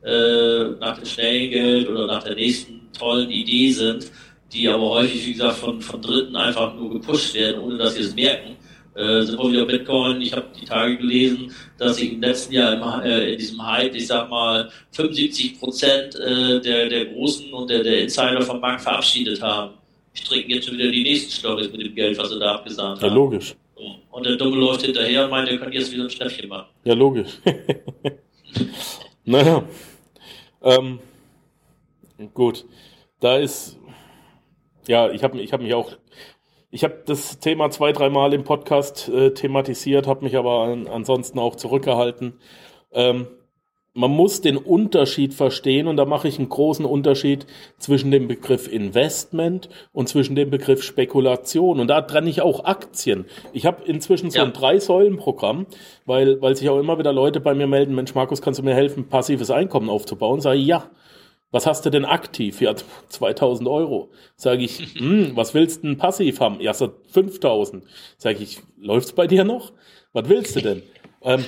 [0.05, 4.09] äh, nach dem schnellen Geld oder nach der nächsten tollen Idee sind,
[4.53, 8.01] die aber häufig, wie gesagt, von, von Dritten einfach nur gepusht werden, ohne dass sie
[8.03, 8.55] es merken.
[8.95, 10.21] Äh, sind wir wieder Bitcoin.
[10.21, 13.93] Ich habe die Tage gelesen, dass sich im letzten Jahr im, äh, in diesem Hype,
[13.93, 18.83] ich sag mal, 75 Prozent äh, der, der Großen und der, der Insider vom Markt
[18.83, 19.73] verabschiedet haben.
[20.15, 23.01] Ich trinke jetzt schon wieder die nächsten Storys mit dem Geld, was sie da abgesahnt
[23.01, 23.07] haben.
[23.07, 23.55] Ja, logisch.
[24.09, 26.67] Und der Dumme läuft hinterher und meint, er kann jetzt wieder ein Schnäppchen machen.
[26.85, 27.31] Ja, logisch.
[29.25, 29.63] naja.
[30.61, 30.99] Ähm,
[32.33, 32.65] gut.
[33.19, 33.77] Da ist,
[34.87, 35.91] ja, ich habe ich hab mich auch,
[36.71, 41.39] ich habe das Thema zwei, dreimal im Podcast äh, thematisiert, habe mich aber an, ansonsten
[41.39, 42.39] auch zurückgehalten.
[42.93, 43.27] Ähm,
[43.95, 47.47] man muss den Unterschied verstehen und da mache ich einen großen Unterschied
[47.79, 53.23] zwischen dem Begriff Investment und zwischen dem Begriff Spekulation und da trenne ich auch Aktien.
[53.53, 54.43] Ich habe inzwischen so ja.
[54.43, 55.65] ein Drei-Säulen-Programm,
[56.05, 58.75] weil, weil sich auch immer wieder Leute bei mir melden, Mensch Markus, kannst du mir
[58.75, 60.41] helfen, passives Einkommen aufzubauen?
[60.41, 60.91] Sage ich, ja.
[61.51, 62.59] Was hast du denn aktiv?
[62.59, 62.75] Ja,
[63.07, 64.11] 2000 Euro.
[64.35, 66.59] Sage ich, hm, was willst du denn passiv haben?
[66.59, 67.85] Ja, so 5000.
[68.17, 69.71] Sage ich, läuft's bei dir noch?
[70.11, 70.83] Was willst du denn?
[71.21, 71.45] ähm,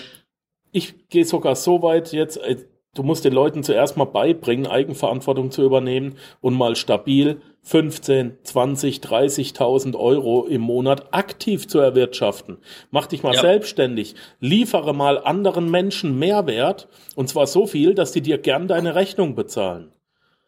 [0.72, 2.57] ich gehe sogar so weit jetzt, äh,
[2.93, 8.99] du musst den Leuten zuerst mal beibringen, Eigenverantwortung zu übernehmen und mal stabil 15, 20,
[8.99, 12.57] 30.000 Euro im Monat aktiv zu erwirtschaften.
[12.91, 13.41] Mach dich mal ja.
[13.41, 14.15] selbstständig.
[14.39, 19.36] Liefere mal anderen Menschen Mehrwert und zwar so viel, dass die dir gern deine Rechnung
[19.36, 19.91] bezahlen.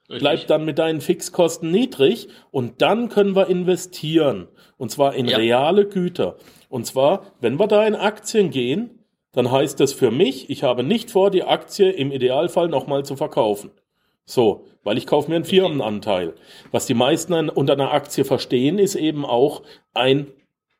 [0.09, 0.19] Richtig.
[0.21, 4.47] Bleib dann mit deinen Fixkosten niedrig und dann können wir investieren.
[4.77, 5.37] Und zwar in ja.
[5.37, 6.37] reale Güter.
[6.67, 8.98] Und zwar, wenn wir da in Aktien gehen,
[9.31, 13.15] dann heißt das für mich, ich habe nicht vor, die Aktie im Idealfall nochmal zu
[13.15, 13.71] verkaufen.
[14.25, 16.33] So, weil ich kaufe mir einen Firmenanteil.
[16.71, 19.63] Was die meisten unter einer Aktie verstehen, ist eben auch
[19.93, 20.27] ein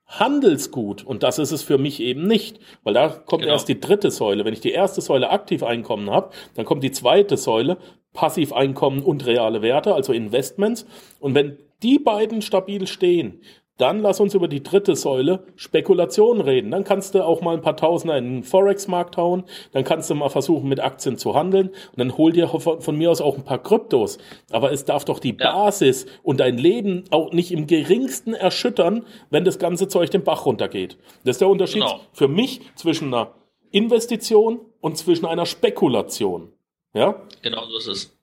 [0.06, 1.04] Handelsgut.
[1.04, 2.60] Und das ist es für mich eben nicht.
[2.84, 3.54] Weil da kommt genau.
[3.54, 4.45] erst die dritte Säule.
[4.45, 7.78] Wenn ich die erste Säule Aktiveinkommen habe, dann kommt die zweite Säule
[8.14, 10.86] Passiveinkommen und reale Werte, also Investments.
[11.20, 13.41] Und wenn die beiden stabil stehen,
[13.80, 16.69] dann lass uns über die dritte Säule Spekulation reden.
[16.69, 19.45] Dann kannst du auch mal ein paar Tausender in den Forex-Markt hauen.
[19.71, 21.69] Dann kannst du mal versuchen, mit Aktien zu handeln.
[21.69, 24.17] Und dann hol dir von, von mir aus auch ein paar Kryptos.
[24.51, 25.53] Aber es darf doch die ja.
[25.53, 30.45] Basis und dein Leben auch nicht im geringsten erschüttern, wenn das ganze Zeug den Bach
[30.45, 30.97] runtergeht.
[31.23, 32.01] Das ist der Unterschied genau.
[32.11, 33.32] für mich zwischen einer
[33.71, 36.51] Investition und zwischen einer Spekulation.
[36.93, 37.15] Ja?
[37.41, 38.18] Genau so ist es.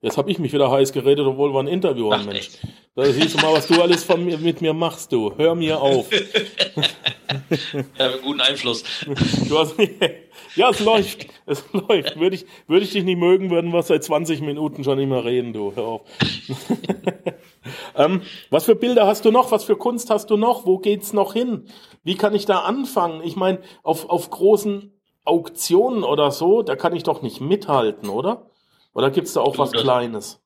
[0.00, 2.50] Jetzt habe ich mich wieder heiß geredet, obwohl wir ein Interview haben, Mensch.
[2.94, 5.36] Da siehst du mal, was du alles von mir, mit mir machst, du.
[5.36, 6.08] Hör mir auf.
[7.98, 8.84] ja, einen guten Einfluss.
[9.48, 9.74] Du hast,
[10.54, 11.26] ja, es läuft.
[11.46, 12.16] Es läuft.
[12.16, 15.24] Würde ich, würde ich dich nicht mögen, würden wir seit 20 Minuten schon nicht mehr
[15.24, 15.72] reden, du.
[15.74, 16.02] Hör auf.
[17.96, 19.50] ähm, was für Bilder hast du noch?
[19.50, 20.64] Was für Kunst hast du noch?
[20.64, 21.64] Wo geht's noch hin?
[22.04, 23.20] Wie kann ich da anfangen?
[23.24, 24.92] Ich meine, auf, auf großen
[25.24, 28.48] Auktionen oder so, da kann ich doch nicht mithalten, oder?
[28.92, 30.40] Oder gibt es da auch was Kleines?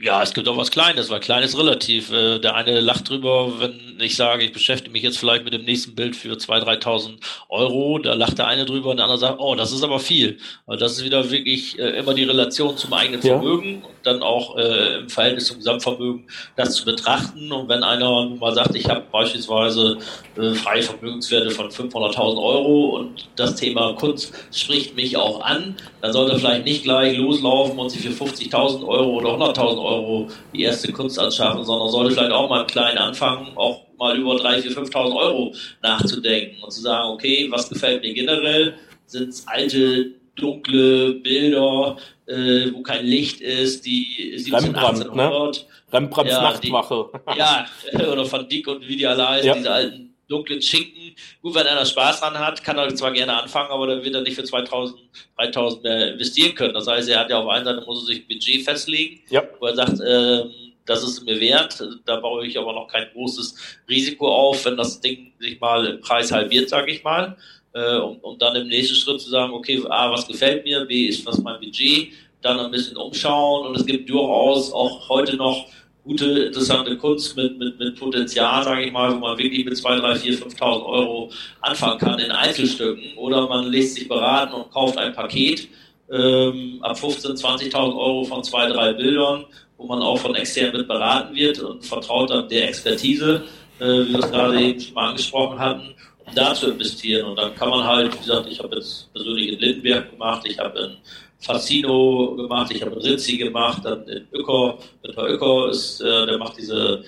[0.00, 2.10] Ja, es gibt auch was Kleines, weil Kleines relativ.
[2.10, 5.64] Äh, der eine lacht drüber, wenn ich sage, ich beschäftige mich jetzt vielleicht mit dem
[5.64, 7.10] nächsten Bild für 2.000, 3.000
[7.48, 7.98] Euro.
[7.98, 10.38] Da lacht der eine drüber und der andere sagt, oh, das ist aber viel.
[10.66, 13.86] Weil das ist wieder wirklich äh, immer die Relation zum eigenen Vermögen ja.
[13.88, 17.52] und dann auch äh, im Verhältnis zum Gesamtvermögen das zu betrachten.
[17.52, 19.98] Und wenn einer mal sagt, ich habe beispielsweise
[20.36, 26.12] äh, freie Vermögenswerte von 500.000 Euro und das Thema Kunst spricht mich auch an, dann
[26.12, 30.62] sollte er vielleicht nicht gleich loslaufen und sich für 50.000 Euro oder 100.000 Euro die
[30.62, 34.92] erste Kunst anschaffen, sondern sollte vielleicht auch mal klein anfangen, auch mal über 3.000, 4.000,
[34.92, 38.74] 5.000 Euro nachzudenken und zu sagen, okay, was gefällt mir generell?
[39.06, 41.96] Sind es alte, dunkle Bilder,
[42.26, 45.14] äh, wo kein Licht ist, die 17, 1800.
[45.14, 45.66] Ne?
[45.92, 47.10] Rembrandts ja, Nachtwache.
[47.32, 47.66] Die, ja,
[48.12, 49.54] oder von Dick und wie die alle heißen, ja.
[49.54, 51.14] diese alten dunklen Schinken.
[51.42, 54.22] Gut, wenn einer Spaß dran hat, kann er zwar gerne anfangen, aber dann wird er
[54.22, 54.98] nicht für 2000,
[55.36, 56.72] 3000 mehr investieren können.
[56.72, 59.42] Das heißt, er hat ja auf einer Seite, muss er sich ein Budget festlegen, ja.
[59.60, 60.44] wo er sagt, äh,
[60.86, 61.82] das ist mir wert.
[62.04, 63.54] Da baue ich aber noch kein großes
[63.88, 67.36] Risiko auf, wenn das Ding sich mal im Preis halbiert, sage ich mal.
[67.74, 71.06] Äh, um, um dann im nächsten Schritt zu sagen, okay, A, was gefällt mir, B,
[71.06, 72.12] ist was mein Budget,
[72.42, 75.66] dann ein bisschen umschauen und es gibt durchaus auch heute noch
[76.04, 80.00] gute, interessante Kunst mit, mit, mit Potenzial, sage ich mal, wo man wirklich mit 2,
[80.00, 81.30] 3, 4, 5.000 Euro
[81.60, 83.16] anfangen kann in Einzelstücken.
[83.16, 85.68] Oder man lässt sich beraten und kauft ein Paket
[86.10, 89.46] ähm, ab 15.000, 20.000 Euro von zwei, drei Bildern,
[89.82, 93.42] wo man auch von extern mit beraten wird und vertraut dann der Expertise,
[93.80, 97.26] äh, wie wir es gerade eben schon mal angesprochen hatten, um da zu investieren.
[97.26, 100.58] Und dann kann man halt, wie gesagt, ich habe jetzt persönlich in Lindenberg gemacht, ich
[100.58, 100.96] habe in
[101.40, 106.56] Fascino gemacht, ich habe Rizzi gemacht, dann in Öko, Winter Öko ist, äh, der macht
[106.56, 107.02] diese,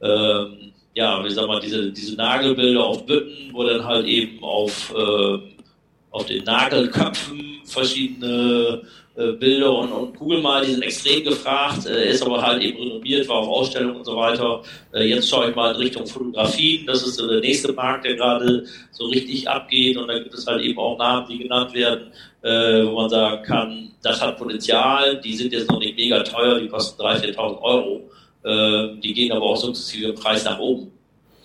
[0.00, 4.94] ähm, ja, wie sag mal, diese, diese Nagelbilder auf Bütten, wo dann halt eben auf,
[4.96, 5.38] äh,
[6.12, 8.82] auf den Nagelköpfen verschiedene
[9.20, 12.78] äh, Bilder und, und Google mal, die sind extrem gefragt, äh, ist aber halt eben
[12.78, 14.62] renommiert, war auf Ausstellungen und so weiter.
[14.94, 18.14] Äh, jetzt schaue ich mal in Richtung Fotografien, das ist so der nächste Markt, der
[18.14, 19.96] gerade so richtig abgeht.
[19.96, 22.12] Und da gibt es halt eben auch Namen, die genannt werden,
[22.42, 26.58] äh, wo man sagen kann, das hat Potenzial, die sind jetzt noch nicht mega teuer,
[26.58, 28.10] die kosten 3.000, 4.000 Euro,
[28.44, 30.92] äh, die gehen aber auch sukzessive im Preis nach oben.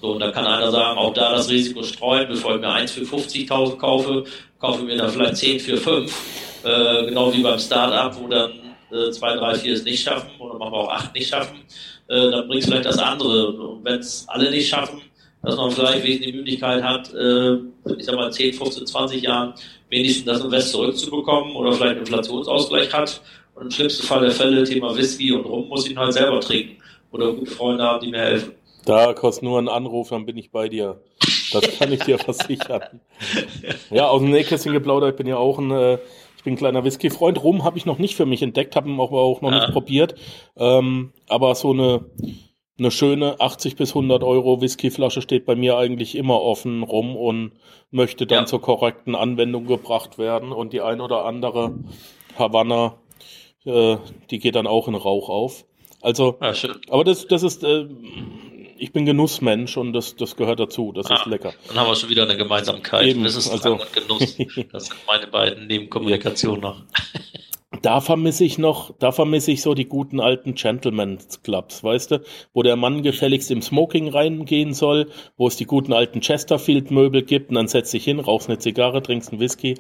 [0.06, 2.92] So, und da kann einer sagen, auch da das Risiko streuen, bevor ich mir eins
[2.92, 4.24] für 50.000 kaufe,
[4.60, 6.62] kaufe ich mir dann vielleicht 10 für 5.
[6.64, 8.52] Äh, genau wie beim Start-up, wo dann
[8.92, 11.58] äh, 2, 3, 4 es nicht schaffen oder machen wir auch 8 nicht schaffen,
[12.08, 13.48] äh, dann bringt es vielleicht das andere.
[13.48, 15.02] Und wenn es alle nicht schaffen,
[15.42, 17.56] dass man vielleicht wesentlich die Möglichkeit hat, äh,
[17.98, 19.56] ich sag mal 10, 15, 20 Jahren
[19.90, 23.22] wenigstens das Invest zurückzubekommen oder vielleicht einen Inflationsausgleich hat.
[23.56, 26.40] Und im schlimmsten Fall der Fälle, Thema Whisky und Rum, muss ich ihn halt selber
[26.42, 26.78] trinken.
[27.10, 28.52] Oder gute Freunde haben, die mir helfen.
[28.86, 31.02] Da kostet nur ein Anruf, dann bin ich bei dir.
[31.52, 33.02] Das kann ich dir versichern.
[33.90, 35.98] Ja, aus dem Nähkästchen geplaudert, ich bin ja auch ein, äh,
[36.46, 37.44] bin ein kleiner Whisky-Freund.
[37.44, 39.60] Rum habe ich noch nicht für mich entdeckt, habe ihn aber auch noch ja.
[39.60, 40.16] nicht probiert.
[40.56, 42.06] Ähm, aber so eine,
[42.80, 47.52] eine schöne 80 bis 100 Euro Whiskyflasche steht bei mir eigentlich immer offen rum und
[47.92, 48.46] möchte dann ja.
[48.46, 50.54] zur korrekten Anwendung gebracht werden.
[50.54, 51.74] Und die ein oder andere
[52.38, 52.96] Havanna,
[53.66, 53.98] äh,
[54.30, 55.66] die geht dann auch in Rauch auf.
[56.02, 56.54] Also, ja,
[56.90, 57.88] aber das, das ist, äh,
[58.78, 60.92] ich bin Genussmensch und das, das gehört dazu.
[60.92, 61.54] Das ah, ist lecker.
[61.68, 63.08] Dann haben wir schon wieder eine Gemeinsamkeit.
[63.08, 64.38] Eben, das ist also, und Genuss.
[64.72, 66.82] Das sind meine beiden Nebenkommunikation noch.
[67.82, 72.22] Da vermisse ich noch, da vermisse ich so die guten alten Gentleman's Clubs, weißt du,
[72.54, 77.22] wo der Mann gefälligst im Smoking reingehen soll, wo es die guten alten Chesterfield Möbel
[77.22, 79.76] gibt und dann setzt dich hin, rauchst eine Zigarre, trinkst einen Whisky.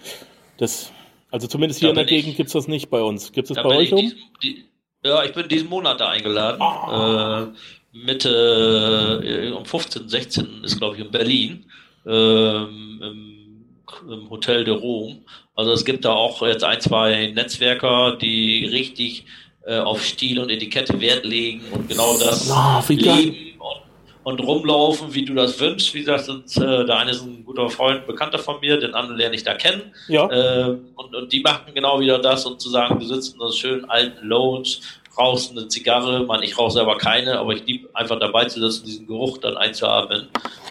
[0.57, 0.91] Das,
[1.31, 3.31] also zumindest hier da in der Gegend gibt es das nicht bei uns.
[3.31, 4.11] Gibt es das bei euch um?
[4.43, 4.65] Die,
[5.03, 6.61] ja, ich bin diesen Monat da eingeladen.
[6.61, 7.43] Ah.
[7.43, 7.47] Äh,
[7.95, 11.65] Mitte, äh, um 15, 16 ist glaube ich in Berlin,
[12.05, 15.23] ähm, im, im, Hotel de Rom.
[15.55, 19.25] Also es gibt da auch jetzt ein, zwei Netzwerker, die richtig
[19.65, 25.13] äh, auf Stil und Etikette Wert legen und genau das oh, leben und, und, rumlaufen,
[25.13, 25.93] wie du das wünschst.
[25.93, 29.17] Wie gesagt, sind, äh, der eine ist ein guter Freund, Bekannter von mir, den anderen
[29.17, 29.93] lerne ich da kennen.
[30.09, 30.29] Ja.
[30.29, 33.51] Äh, und, und die machen genau wieder das und zu sagen, du sitzt in so
[33.51, 34.67] schönen alten Lounge,
[35.17, 38.85] rauchst eine Zigarre, man, ich rauche selber keine, aber ich liebe einfach dabei zu sitzen,
[38.85, 40.27] diesen Geruch dann einzuatmen.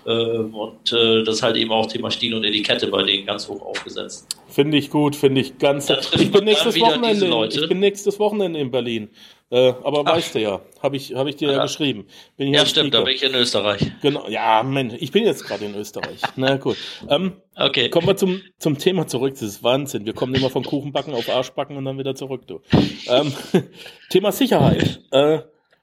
[0.06, 3.48] Ähm, und äh, das ist halt eben auch Thema Stil und Etikette bei denen ganz
[3.48, 4.26] hoch aufgesetzt.
[4.48, 5.90] Finde ich gut, finde ich ganz.
[5.90, 9.08] Ich bin, nächstes Wochenende, ich bin nächstes Wochenende in Berlin.
[9.50, 10.16] Äh, aber Ach.
[10.16, 12.06] weißt du ja, habe ich, hab ich dir ja, ja geschrieben.
[12.36, 12.98] Bin ja, stimmt, Speaker.
[12.98, 13.92] da bin ich in Österreich.
[14.00, 16.20] Genau, ja, Mensch, ich bin jetzt gerade in Österreich.
[16.36, 16.76] Na gut.
[17.08, 17.90] Ähm, okay.
[17.90, 19.34] Kommen wir zum, zum Thema zurück.
[19.34, 20.06] Das ist Wahnsinn.
[20.06, 22.62] Wir kommen immer von Kuchenbacken auf Arschbacken und dann wieder zurück, du.
[23.06, 23.32] Ähm,
[24.10, 25.02] Thema Sicherheit.
[25.10, 25.40] Äh,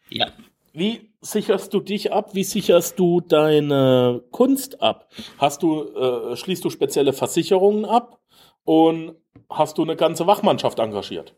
[0.09, 0.27] ja.
[0.73, 2.31] Wie sicherst du dich ab?
[2.33, 5.09] Wie sicherst du deine Kunst ab?
[5.37, 8.19] Hast du, äh, schließt du spezielle Versicherungen ab?
[8.63, 9.15] Und
[9.49, 11.35] hast du eine ganze Wachmannschaft engagiert?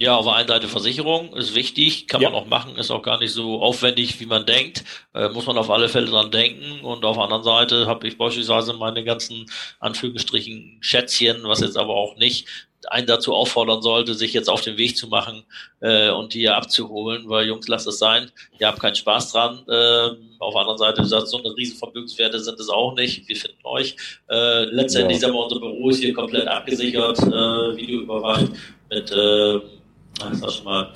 [0.00, 2.30] Ja, auf der einen Seite Versicherung ist wichtig, kann ja.
[2.30, 4.84] man auch machen, ist auch gar nicht so aufwendig, wie man denkt.
[5.14, 6.80] Äh, muss man auf alle Fälle dran denken.
[6.80, 9.46] Und auf der anderen Seite habe ich beispielsweise meine ganzen
[9.80, 12.46] Anführungsstrichen Schätzchen, was jetzt aber auch nicht
[12.88, 15.44] einen dazu auffordern sollte, sich jetzt auf den Weg zu machen
[15.80, 19.62] äh, und die abzuholen, weil Jungs, lasst es sein, ihr habt keinen Spaß dran.
[19.68, 23.28] Ähm, auf der anderen Seite, sagt, so eine riesen Vermögenswerte sind es auch nicht.
[23.28, 23.96] Wir finden euch.
[24.28, 25.28] Äh, letztendlich ja.
[25.28, 28.48] sind wir unser Büro ist hier komplett abgesichert, äh, videoüberwacht
[28.90, 29.60] mit äh,
[30.30, 30.92] ich mal,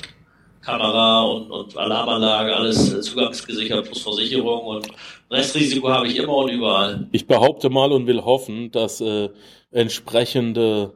[0.67, 4.89] Kamera und, und Alarmanlage, alles zugangsgesichert plus Versicherung und
[5.31, 7.07] Restrisiko habe ich immer und überall.
[7.13, 9.29] Ich behaupte mal und will hoffen, dass äh,
[9.71, 10.93] entsprechende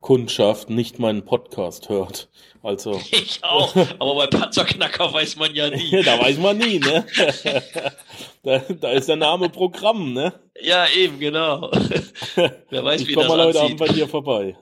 [0.00, 2.28] Kundschaft nicht meinen Podcast hört.
[2.62, 3.00] Also.
[3.12, 6.02] Ich auch, aber bei Panzerknacker weiß man ja nie.
[6.04, 7.06] da weiß man nie, ne?
[8.42, 10.32] da, da, ist der Name Programm, ne?
[10.60, 11.70] Ja, eben, genau.
[12.70, 14.56] Wer weiß, ich wie das mal heute Abend bei dir vorbei.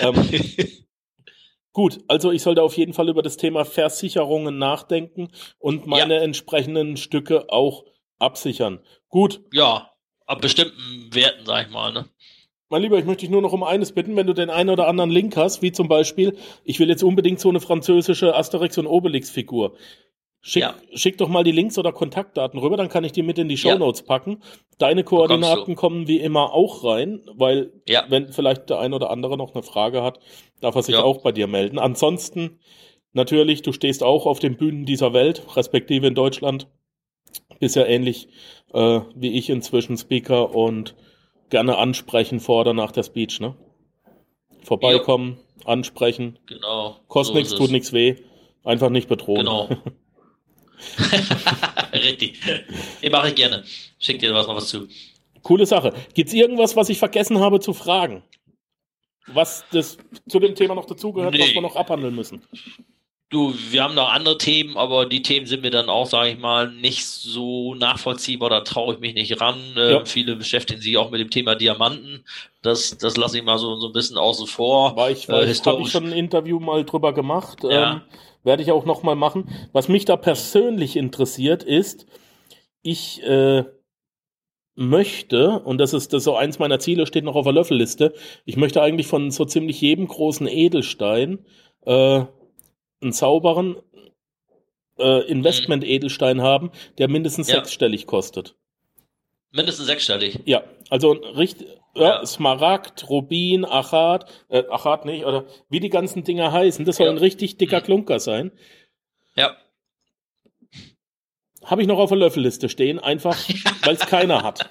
[0.00, 0.14] Ähm,
[1.78, 5.28] Gut, also ich sollte auf jeden Fall über das Thema Versicherungen nachdenken
[5.60, 6.22] und meine ja.
[6.22, 7.84] entsprechenden Stücke auch
[8.18, 8.80] absichern.
[9.08, 9.42] Gut.
[9.52, 9.92] Ja,
[10.26, 12.06] ab bestimmten Werten, sag ich mal, ne?
[12.68, 14.88] Mein Lieber, ich möchte dich nur noch um eines bitten, wenn du den einen oder
[14.88, 18.88] anderen Link hast, wie zum Beispiel, ich will jetzt unbedingt so eine französische Asterix- und
[18.88, 19.76] Obelix-Figur.
[20.40, 20.76] Schick, ja.
[20.94, 23.56] schick doch mal die Links oder Kontaktdaten rüber, dann kann ich die mit in die
[23.56, 24.06] Show Notes ja.
[24.06, 24.42] packen.
[24.78, 28.04] Deine Koordinaten kommen wie immer auch rein, weil ja.
[28.08, 30.20] wenn vielleicht der ein oder andere noch eine Frage hat,
[30.60, 31.78] darf er sich auch bei dir melden.
[31.78, 32.60] Ansonsten
[33.12, 36.68] natürlich, du stehst auch auf den Bühnen dieser Welt, respektive in Deutschland.
[37.58, 38.28] Bist ja ähnlich
[38.72, 40.94] äh, wie ich inzwischen Speaker und
[41.50, 43.54] gerne ansprechen vor oder nach der Speech, ne?
[44.62, 46.38] Vorbeikommen, ansprechen.
[46.46, 46.96] Genau.
[47.08, 48.16] Kostet so nichts, tut nichts weh.
[48.64, 49.40] Einfach nicht bedrohen.
[49.40, 49.68] Genau.
[51.92, 52.38] Richtig.
[53.02, 53.64] Den mache ich gerne.
[53.98, 54.88] Schick dir was noch was zu.
[55.42, 55.92] Coole Sache.
[56.14, 58.22] Gibt es irgendwas, was ich vergessen habe zu fragen?
[59.26, 59.98] Was das
[60.28, 61.40] zu dem Thema noch dazugehört, nee.
[61.40, 62.42] was wir noch abhandeln müssen?
[63.30, 66.38] Du, wir haben noch andere Themen, aber die Themen sind mir dann auch, sage ich
[66.38, 68.48] mal, nicht so nachvollziehbar.
[68.48, 69.58] Da traue ich mich nicht ran.
[69.76, 70.04] Ähm, ja.
[70.06, 72.24] viele beschäftigen sich auch mit dem Thema Diamanten.
[72.62, 74.96] Das, das lasse ich mal so, so ein bisschen außen vor.
[74.96, 77.58] War ich, äh, habe ich schon ein Interview mal drüber gemacht.
[77.64, 77.92] Ja.
[77.92, 78.00] Ähm,
[78.48, 79.48] werde ich auch noch mal machen.
[79.72, 82.06] Was mich da persönlich interessiert ist,
[82.82, 83.64] ich äh,
[84.74, 88.14] möchte, und das ist, das ist so eins meiner Ziele, steht noch auf der Löffelliste,
[88.44, 91.44] ich möchte eigentlich von so ziemlich jedem großen Edelstein
[91.84, 92.24] äh,
[93.00, 93.76] einen sauberen
[94.98, 97.56] äh, Investment-Edelstein haben, der mindestens ja.
[97.56, 98.56] sechsstellig kostet.
[99.50, 100.40] Mindestens sechsstellig?
[100.44, 106.52] Ja, also richtig, ja, Smaragd, Rubin, Achat, äh, Achat nicht, oder wie die ganzen Dinger
[106.52, 106.84] heißen.
[106.84, 107.12] Das soll ja.
[107.12, 107.80] ein richtig dicker.
[107.80, 108.52] Klunker sein.
[109.36, 109.56] Ja.
[111.64, 113.36] Habe ich noch auf der Löffelliste stehen, einfach
[113.82, 114.70] weil es keiner hat.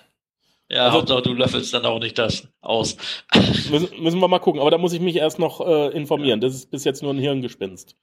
[0.70, 2.98] Ja, also, Hauptsache du löffelst dann auch nicht das aus.
[3.70, 6.42] müssen, müssen wir mal gucken, aber da muss ich mich erst noch äh, informieren.
[6.42, 7.96] Das ist bis jetzt nur ein Hirngespinst.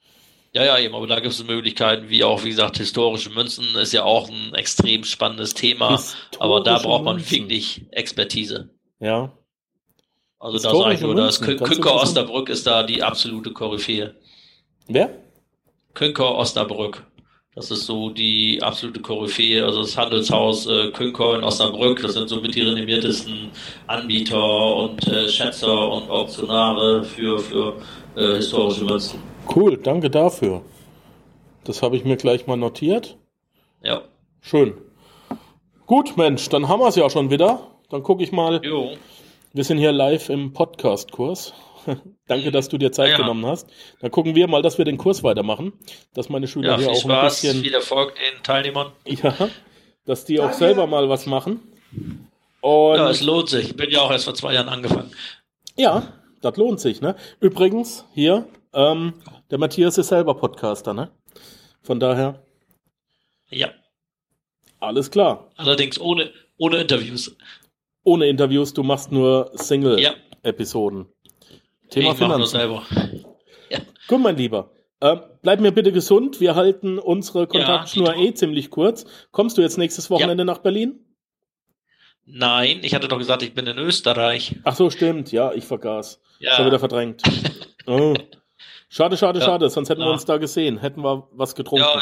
[0.54, 3.92] Ja, ja, eben, aber da gibt es Möglichkeiten, wie auch, wie gesagt, historische Münzen ist
[3.92, 6.00] ja auch ein extrem spannendes Thema,
[6.38, 7.32] aber da braucht man Münzen.
[7.32, 8.70] wirklich Expertise.
[9.00, 9.32] Ja.
[10.38, 14.14] Also da sage ich nur, dass Künker Osterbrück ist da die absolute Koryphäe.
[14.86, 15.10] Wer?
[15.92, 17.04] Künker Osterbrück.
[17.56, 22.28] Das ist so die absolute Koryphäe, also das Handelshaus äh, Künker in Osnabrück, das sind
[22.28, 23.50] so mit die renommiertesten
[23.86, 27.76] Anbieter und äh, Schätzer und Auktionare für, für
[28.16, 29.33] äh, historische Münzen.
[29.52, 30.62] Cool, danke dafür.
[31.64, 33.16] Das habe ich mir gleich mal notiert.
[33.82, 34.02] Ja.
[34.40, 34.74] Schön.
[35.86, 37.70] Gut, Mensch, dann haben wir es ja schon wieder.
[37.90, 38.60] Dann gucke ich mal.
[38.64, 38.96] Jo.
[39.52, 41.54] Wir sind hier live im Podcast-Kurs.
[42.26, 43.16] Danke, dass du dir Zeit ja.
[43.16, 43.68] genommen hast.
[44.00, 45.72] Dann gucken wir mal, dass wir den Kurs weitermachen,
[46.14, 47.62] dass meine Schüler ja, hier auch Spaß, ein bisschen.
[47.62, 48.92] Viel Erfolg den Teilnehmern.
[49.06, 49.48] Ja,
[50.06, 50.52] dass die Danke.
[50.52, 51.60] auch selber mal was machen.
[52.60, 53.66] Und ja, es lohnt sich.
[53.66, 55.10] Ich bin ja auch erst vor zwei Jahren angefangen.
[55.76, 57.00] Ja, das lohnt sich.
[57.00, 57.14] Ne?
[57.40, 59.14] Übrigens, hier, ähm,
[59.50, 61.10] der Matthias ist selber Podcaster, ne?
[61.82, 62.42] Von daher.
[63.48, 63.68] Ja.
[64.80, 65.50] Alles klar.
[65.56, 67.36] Allerdings ohne, ohne Interviews.
[68.02, 71.06] Ohne Interviews, du machst nur Single-Episoden.
[71.06, 71.56] Ja.
[71.90, 72.46] Thema ich Finanzen.
[72.46, 72.82] selber.
[73.70, 73.78] Ja.
[74.08, 74.70] Gut, mein Lieber.
[75.00, 76.38] Äh, bleib mir bitte gesund.
[76.38, 79.06] Wir halten unsere Kontaktschnur ja, eh ziemlich kurz.
[79.32, 80.44] Kommst du jetzt nächstes Wochenende ja.
[80.44, 81.00] nach Berlin?
[82.26, 84.56] Nein, ich hatte doch gesagt, ich bin in Österreich.
[84.64, 85.32] Ach so, stimmt.
[85.32, 86.20] Ja, ich vergaß.
[86.38, 86.56] Ja.
[86.56, 87.22] Schon wieder verdrängt.
[87.86, 88.14] oh.
[88.94, 89.44] Schade, schade, ja.
[89.44, 89.68] schade.
[89.70, 90.78] Sonst hätten wir uns da gesehen.
[90.78, 91.84] Hätten wir was getrunken.
[91.84, 92.00] Ja,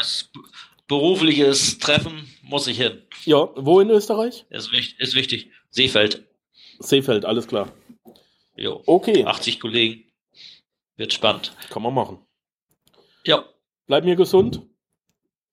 [0.87, 3.01] berufliches Treffen muss ich hin.
[3.25, 4.45] Ja, wo in Österreich?
[4.51, 5.49] Ist, ist wichtig.
[5.71, 6.23] Seefeld.
[6.77, 7.71] Seefeld, alles klar.
[8.55, 8.83] Jo.
[8.85, 9.25] Okay.
[9.25, 10.03] 80 Kollegen.
[10.95, 11.55] Wird spannend.
[11.71, 12.19] Kann man machen.
[13.25, 13.43] Ja.
[13.87, 14.61] Bleib mir gesund.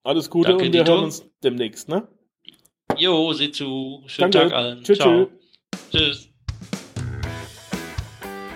[0.03, 2.07] Alles Gute Danke, und wir hören uns demnächst, ne?
[2.99, 4.03] Jo, sieh zu.
[4.09, 4.51] Schönen Danke.
[4.51, 4.83] Tag allen.
[4.83, 4.99] Tschüss.
[4.99, 5.31] Ciao.
[5.91, 6.30] Tschüss.